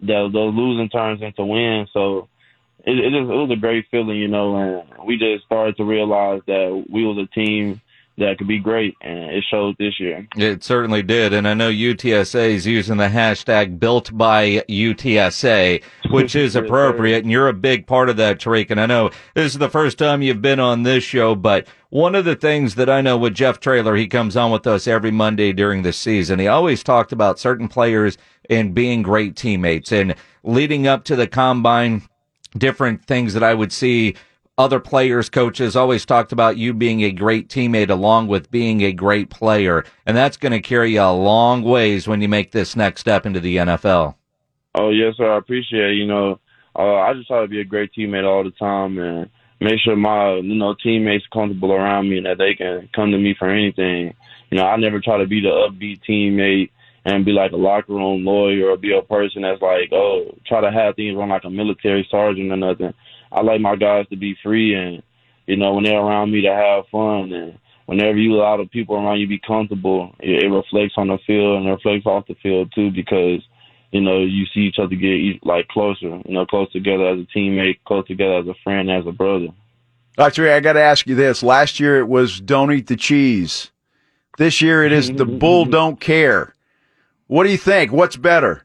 that 0.00 0.30
those 0.32 0.54
losing 0.54 0.88
turns 0.88 1.22
into 1.22 1.44
wins, 1.44 1.90
so 1.92 2.28
it, 2.84 2.98
it, 2.98 3.10
just, 3.10 3.30
it 3.30 3.34
was 3.34 3.50
a 3.52 3.60
great 3.60 3.86
feeling, 3.90 4.16
you 4.16 4.28
know, 4.28 4.56
and 4.56 5.06
we 5.06 5.18
just 5.18 5.44
started 5.44 5.76
to 5.76 5.84
realize 5.84 6.40
that 6.46 6.84
we 6.90 7.04
was 7.04 7.18
a 7.18 7.34
team 7.34 7.80
that 8.20 8.38
could 8.38 8.46
be 8.46 8.58
great, 8.58 8.96
and 9.00 9.30
it 9.30 9.44
showed 9.50 9.76
this 9.78 9.98
year. 9.98 10.26
It 10.36 10.62
certainly 10.62 11.02
did, 11.02 11.32
and 11.32 11.48
I 11.48 11.54
know 11.54 11.70
UTSA 11.70 12.50
is 12.50 12.66
using 12.66 12.98
the 12.98 13.08
hashtag 13.08 13.80
built 13.80 14.16
by 14.16 14.62
UTSA, 14.68 15.82
which 16.10 16.36
is 16.36 16.54
appropriate, 16.54 17.24
and 17.24 17.32
you're 17.32 17.48
a 17.48 17.54
big 17.54 17.86
part 17.86 18.08
of 18.08 18.16
that, 18.18 18.38
Tariq. 18.38 18.70
And 18.70 18.80
I 18.80 18.86
know 18.86 19.10
this 19.34 19.52
is 19.52 19.58
the 19.58 19.68
first 19.68 19.98
time 19.98 20.22
you've 20.22 20.42
been 20.42 20.60
on 20.60 20.82
this 20.82 21.02
show, 21.02 21.34
but 21.34 21.66
one 21.88 22.14
of 22.14 22.24
the 22.24 22.36
things 22.36 22.76
that 22.76 22.88
I 22.88 23.00
know 23.00 23.16
with 23.16 23.34
Jeff 23.34 23.58
Traylor, 23.58 23.96
he 23.96 24.06
comes 24.06 24.36
on 24.36 24.52
with 24.52 24.66
us 24.66 24.86
every 24.86 25.10
Monday 25.10 25.52
during 25.52 25.82
the 25.82 25.92
season. 25.92 26.38
He 26.38 26.46
always 26.46 26.84
talked 26.84 27.12
about 27.12 27.40
certain 27.40 27.68
players 27.68 28.16
and 28.48 28.74
being 28.74 29.02
great 29.02 29.34
teammates, 29.34 29.90
and 29.90 30.14
leading 30.42 30.86
up 30.86 31.04
to 31.04 31.16
the 31.16 31.26
combine, 31.26 32.02
different 32.56 33.04
things 33.04 33.32
that 33.34 33.42
I 33.42 33.54
would 33.54 33.72
see 33.72 34.14
other 34.60 34.78
players, 34.78 35.30
coaches 35.30 35.74
always 35.74 36.04
talked 36.04 36.32
about 36.32 36.58
you 36.58 36.74
being 36.74 37.02
a 37.02 37.10
great 37.10 37.48
teammate 37.48 37.88
along 37.88 38.28
with 38.28 38.50
being 38.50 38.82
a 38.82 38.92
great 38.92 39.30
player. 39.30 39.84
And 40.04 40.14
that's 40.14 40.36
going 40.36 40.52
to 40.52 40.60
carry 40.60 40.92
you 40.92 41.00
a 41.00 41.12
long 41.12 41.62
ways 41.62 42.06
when 42.06 42.20
you 42.20 42.28
make 42.28 42.52
this 42.52 42.76
next 42.76 43.00
step 43.00 43.24
into 43.24 43.40
the 43.40 43.56
NFL. 43.56 44.16
Oh, 44.74 44.90
yes, 44.90 45.14
sir. 45.16 45.32
I 45.32 45.38
appreciate 45.38 45.92
it. 45.92 45.94
You 45.94 46.06
know, 46.06 46.40
uh, 46.76 46.96
I 46.96 47.14
just 47.14 47.28
try 47.28 47.40
to 47.40 47.48
be 47.48 47.60
a 47.60 47.64
great 47.64 47.90
teammate 47.96 48.28
all 48.28 48.44
the 48.44 48.50
time 48.52 48.98
and 48.98 49.30
make 49.60 49.80
sure 49.80 49.96
my, 49.96 50.34
you 50.36 50.54
know, 50.54 50.74
teammates 50.82 51.24
comfortable 51.32 51.72
around 51.72 52.10
me 52.10 52.18
and 52.18 52.26
that 52.26 52.38
they 52.38 52.54
can 52.54 52.88
come 52.94 53.10
to 53.12 53.18
me 53.18 53.34
for 53.38 53.48
anything. 53.50 54.14
You 54.50 54.58
know, 54.58 54.66
I 54.66 54.76
never 54.76 55.00
try 55.00 55.18
to 55.18 55.26
be 55.26 55.40
the 55.40 55.48
upbeat 55.48 56.00
teammate 56.08 56.70
and 57.06 57.24
be 57.24 57.32
like 57.32 57.52
a 57.52 57.56
locker 57.56 57.94
room 57.94 58.24
lawyer 58.26 58.70
or 58.70 58.76
be 58.76 58.96
a 58.96 59.00
person 59.00 59.42
that's 59.42 59.62
like, 59.62 59.90
oh, 59.92 60.36
try 60.46 60.60
to 60.60 60.70
have 60.70 60.96
things 60.96 61.16
run 61.16 61.30
like 61.30 61.44
a 61.44 61.50
military 61.50 62.06
sergeant 62.10 62.52
or 62.52 62.56
nothing. 62.56 62.92
I 63.32 63.42
like 63.42 63.60
my 63.60 63.76
guys 63.76 64.06
to 64.08 64.16
be 64.16 64.36
free 64.42 64.74
and 64.74 65.02
you 65.46 65.56
know 65.56 65.74
when 65.74 65.84
they're 65.84 65.98
around 65.98 66.32
me 66.32 66.42
to 66.42 66.52
have 66.52 66.84
fun 66.90 67.32
and 67.32 67.58
whenever 67.90 68.16
you 68.16 68.36
allow 68.36 68.56
the 68.56 68.66
people 68.66 68.94
around 68.94 69.18
you 69.18 69.26
be 69.26 69.40
comfortable, 69.44 70.14
it, 70.20 70.44
it 70.44 70.48
reflects 70.48 70.94
on 70.96 71.08
the 71.08 71.18
field 71.26 71.58
and 71.58 71.66
it 71.66 71.72
reflects 71.72 72.06
off 72.06 72.24
the 72.28 72.36
field 72.40 72.72
too 72.72 72.88
because 72.92 73.42
you 73.90 74.00
know 74.00 74.20
you 74.20 74.46
see 74.54 74.60
each 74.60 74.78
other 74.78 74.94
get 74.94 75.44
like 75.44 75.66
closer, 75.66 76.22
you 76.24 76.34
know, 76.34 76.46
close 76.46 76.70
together 76.72 77.08
as 77.08 77.18
a 77.18 77.36
teammate, 77.36 77.78
close 77.84 78.06
together 78.06 78.38
as 78.38 78.46
a 78.46 78.54
friend, 78.62 78.88
as 78.88 79.06
a 79.08 79.12
brother. 79.12 79.48
Actually, 80.16 80.50
I 80.50 80.60
got 80.60 80.74
to 80.74 80.80
ask 80.80 81.06
you 81.08 81.16
this. 81.16 81.42
Last 81.42 81.80
year 81.80 81.98
it 81.98 82.06
was 82.06 82.40
don't 82.40 82.72
eat 82.72 82.86
the 82.86 82.96
cheese. 82.96 83.72
This 84.38 84.62
year 84.62 84.84
it 84.84 84.92
is 84.92 85.10
the 85.10 85.24
bull 85.42 85.64
don't 85.64 86.00
care. 86.00 86.54
What 87.26 87.42
do 87.42 87.50
you 87.50 87.58
think? 87.58 87.90
What's 87.90 88.16
better? 88.16 88.64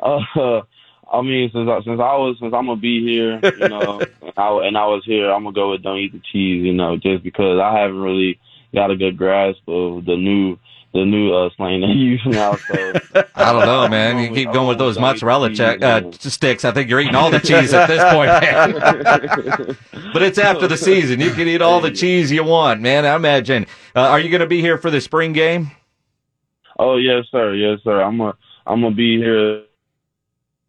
Uh, 0.00 0.62
I 1.12 1.22
mean, 1.22 1.50
since 1.52 1.68
I, 1.68 1.78
since 1.82 2.00
I 2.00 2.16
was 2.16 2.36
since 2.40 2.52
I'm 2.52 2.66
gonna 2.66 2.76
be 2.76 3.02
here, 3.04 3.40
you 3.42 3.68
know, 3.68 4.00
and, 4.00 4.32
I, 4.36 4.66
and 4.66 4.76
I 4.76 4.86
was 4.86 5.04
here, 5.04 5.30
I'm 5.30 5.44
gonna 5.44 5.54
go 5.54 5.70
with 5.70 5.82
don't 5.82 5.98
eat 5.98 6.12
the 6.12 6.20
cheese, 6.32 6.64
you 6.64 6.72
know, 6.72 6.96
just 6.96 7.22
because 7.22 7.60
I 7.60 7.78
haven't 7.78 8.00
really 8.00 8.38
got 8.74 8.90
a 8.90 8.96
good 8.96 9.16
grasp 9.16 9.60
of 9.68 10.04
the 10.04 10.16
new 10.16 10.58
the 10.92 11.04
new 11.04 11.32
uh, 11.32 11.50
slang 11.56 11.82
they 11.82 11.86
use 11.92 12.22
now. 12.26 12.56
So 12.56 12.92
I 13.34 13.52
don't 13.52 13.66
know, 13.66 13.88
man. 13.88 14.18
You 14.18 14.34
keep 14.34 14.52
going 14.52 14.66
with 14.66 14.78
those 14.78 14.98
mozzarella 14.98 15.54
check, 15.54 15.82
uh, 15.82 16.10
sticks. 16.12 16.64
I 16.64 16.72
think 16.72 16.90
you're 16.90 17.00
eating 17.00 17.14
all 17.14 17.30
the 17.30 17.40
cheese 17.40 17.72
at 17.72 17.86
this 17.86 18.02
point. 18.12 18.30
but 20.12 20.22
it's 20.22 20.38
after 20.38 20.66
the 20.66 20.76
season. 20.76 21.20
You 21.20 21.32
can 21.32 21.46
eat 21.48 21.62
all 21.62 21.80
the 21.80 21.90
cheese 21.90 22.32
you 22.32 22.44
want, 22.44 22.80
man. 22.80 23.04
I 23.04 23.14
imagine. 23.14 23.66
Uh, 23.94 24.00
are 24.00 24.20
you 24.20 24.30
going 24.30 24.40
to 24.40 24.46
be 24.46 24.60
here 24.60 24.78
for 24.78 24.90
the 24.90 25.00
spring 25.00 25.32
game? 25.32 25.70
Oh 26.78 26.96
yes, 26.96 27.24
sir. 27.30 27.54
Yes, 27.54 27.80
sir. 27.84 28.02
I'm 28.02 28.20
a 28.20 28.36
I'm 28.66 28.82
gonna 28.82 28.94
be 28.94 29.16
here 29.16 29.62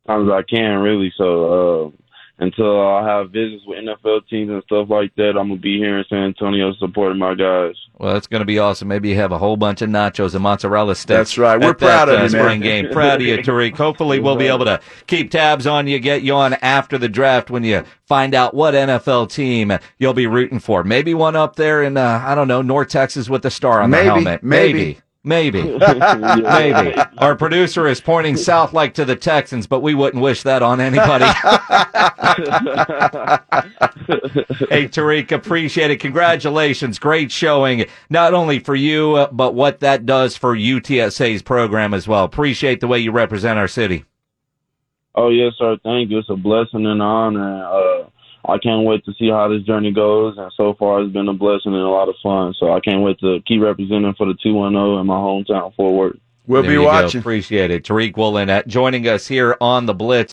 times 0.08 0.30
I 0.32 0.42
can 0.44 0.80
really. 0.80 1.14
So 1.18 1.86
uh, 1.86 1.92
until 2.40 2.80
I 2.80 3.08
have 3.08 3.32
visits 3.32 3.64
with 3.66 3.80
NFL 3.80 4.28
teams 4.28 4.52
and 4.52 4.62
stuff 4.64 4.90
like 4.90 5.14
that, 5.16 5.30
I'm 5.30 5.50
gonna 5.50 5.56
be 5.56 5.78
here 5.78 5.98
in 5.98 6.06
San 6.08 6.20
Antonio 6.20 6.72
supporting 6.74 7.18
my 7.18 7.34
guys. 7.34 7.74
Well, 7.98 8.14
that's 8.14 8.28
gonna 8.28 8.46
be 8.46 8.60
awesome. 8.60 8.88
Maybe 8.88 9.10
you 9.10 9.16
have 9.16 9.32
a 9.32 9.40
whole 9.40 9.58
bunch 9.58 9.82
of 9.82 9.90
nachos 9.90 10.36
and 10.36 10.44
mozzarella 10.44 10.94
sticks. 10.96 11.08
That's 11.08 11.38
right. 11.38 11.60
We're 11.60 11.74
proud 11.74 12.10
that, 12.10 12.16
of 12.16 12.22
uh, 12.22 12.30
spring 12.30 12.60
man. 12.60 12.84
game. 12.84 12.90
Proud 12.92 13.22
of 13.22 13.28
you, 13.28 13.38
Tariq. 13.38 13.76
Hopefully, 13.78 14.20
we'll 14.20 14.36
be 14.36 14.48
able 14.48 14.66
to 14.66 14.80
keep 15.08 15.32
tabs 15.32 15.66
on 15.66 15.88
you, 15.88 16.00
get 16.00 16.22
you 16.22 16.36
on 16.36 16.54
after 16.56 17.00
the 17.00 17.10
draft 17.10 17.50
when 17.50 17.64
you 17.64 17.84
find 18.06 18.36
out 18.36 18.54
what 18.54 18.76
NFL 18.76 19.32
team 19.32 19.78
you'll 19.98 20.14
be 20.14 20.28
rooting 20.28 20.60
for. 20.60 20.84
Maybe 20.84 21.16
one 21.16 21.36
up 21.36 21.56
there 21.56 21.82
in 21.82 21.98
uh, 21.98 22.24
I 22.24 22.36
don't 22.36 22.48
know 22.48 22.62
North 22.62 22.90
Texas 22.90 23.30
with 23.30 23.42
the 23.42 23.52
star 23.52 23.82
on 23.82 23.90
maybe, 23.90 24.04
the 24.04 24.14
helmet. 24.14 24.44
Maybe. 24.44 24.74
maybe. 24.74 25.02
Maybe. 25.24 25.62
Maybe. 25.78 26.96
Our 27.18 27.36
producer 27.36 27.88
is 27.88 28.00
pointing 28.00 28.38
south 28.38 28.74
like 28.74 28.94
to 28.94 29.06
the 29.06 29.16
Texans, 29.16 29.68
but 29.68 29.82
we 29.82 29.94
wouldn't 29.94 30.24
wish 30.24 30.44
that 30.44 30.64
on 30.64 30.80
anybody. 30.80 31.26
hey, 34.70 34.88
Tariq, 34.88 35.32
appreciate 35.32 35.92
it. 35.92 36.00
Congratulations. 36.00 36.98
Great 37.00 37.32
showing, 37.32 37.86
not 38.10 38.34
only 38.34 38.60
for 38.60 38.76
you, 38.76 39.16
uh, 39.16 39.30
but 39.32 39.54
what 39.54 39.82
that 39.82 40.06
does 40.06 40.38
for 40.38 40.56
UTSA's 40.56 41.42
program 41.42 41.94
as 41.94 42.08
well. 42.08 42.24
Appreciate 42.24 42.80
the 42.80 42.88
way 42.88 43.00
you 43.00 43.12
represent 43.12 43.60
our 43.60 43.68
city. 43.68 44.06
Oh, 45.16 45.30
yes, 45.30 45.54
sir. 45.58 45.78
Thank 45.84 46.12
you. 46.12 46.20
It's 46.20 46.30
a 46.30 46.36
blessing 46.36 46.86
and 46.86 46.88
an 46.88 47.02
honor. 47.02 47.66
Uh, 47.66 48.10
I 48.48 48.58
can't 48.58 48.86
wait 48.86 49.04
to 49.06 49.14
see 49.20 49.30
how 49.30 49.48
this 49.48 49.64
journey 49.64 49.92
goes. 49.92 50.38
And 50.38 50.52
so 50.56 50.74
far, 50.74 51.02
it's 51.02 51.12
been 51.12 51.28
a 51.28 51.34
blessing 51.34 51.74
and 51.74 51.82
a 51.82 51.90
lot 51.90 52.10
of 52.10 52.16
fun. 52.24 52.54
So 52.60 52.72
I 52.74 52.80
can't 52.80 53.02
wait 53.02 53.20
to 53.20 53.42
keep 53.46 53.62
representing 53.62 54.14
for 54.18 54.26
the 54.26 54.36
210 54.42 55.00
in 55.02 55.06
my 55.06 55.16
hometown, 55.16 55.76
Fort 55.76 55.94
Worth. 55.94 56.20
We'll 56.48 56.62
There 56.62 56.72
be 56.72 56.76
you 56.76 56.80
go. 56.82 56.86
watching. 56.86 57.20
Appreciate 57.20 57.72
it. 57.72 57.84
Tariq 57.84 58.16
Woolen 58.16 58.50
uh, 58.50 58.64
joining 58.68 59.06
us 59.08 59.28
here 59.28 59.58
on 59.60 59.86
the 59.86 59.94
Blitz. 59.94 60.26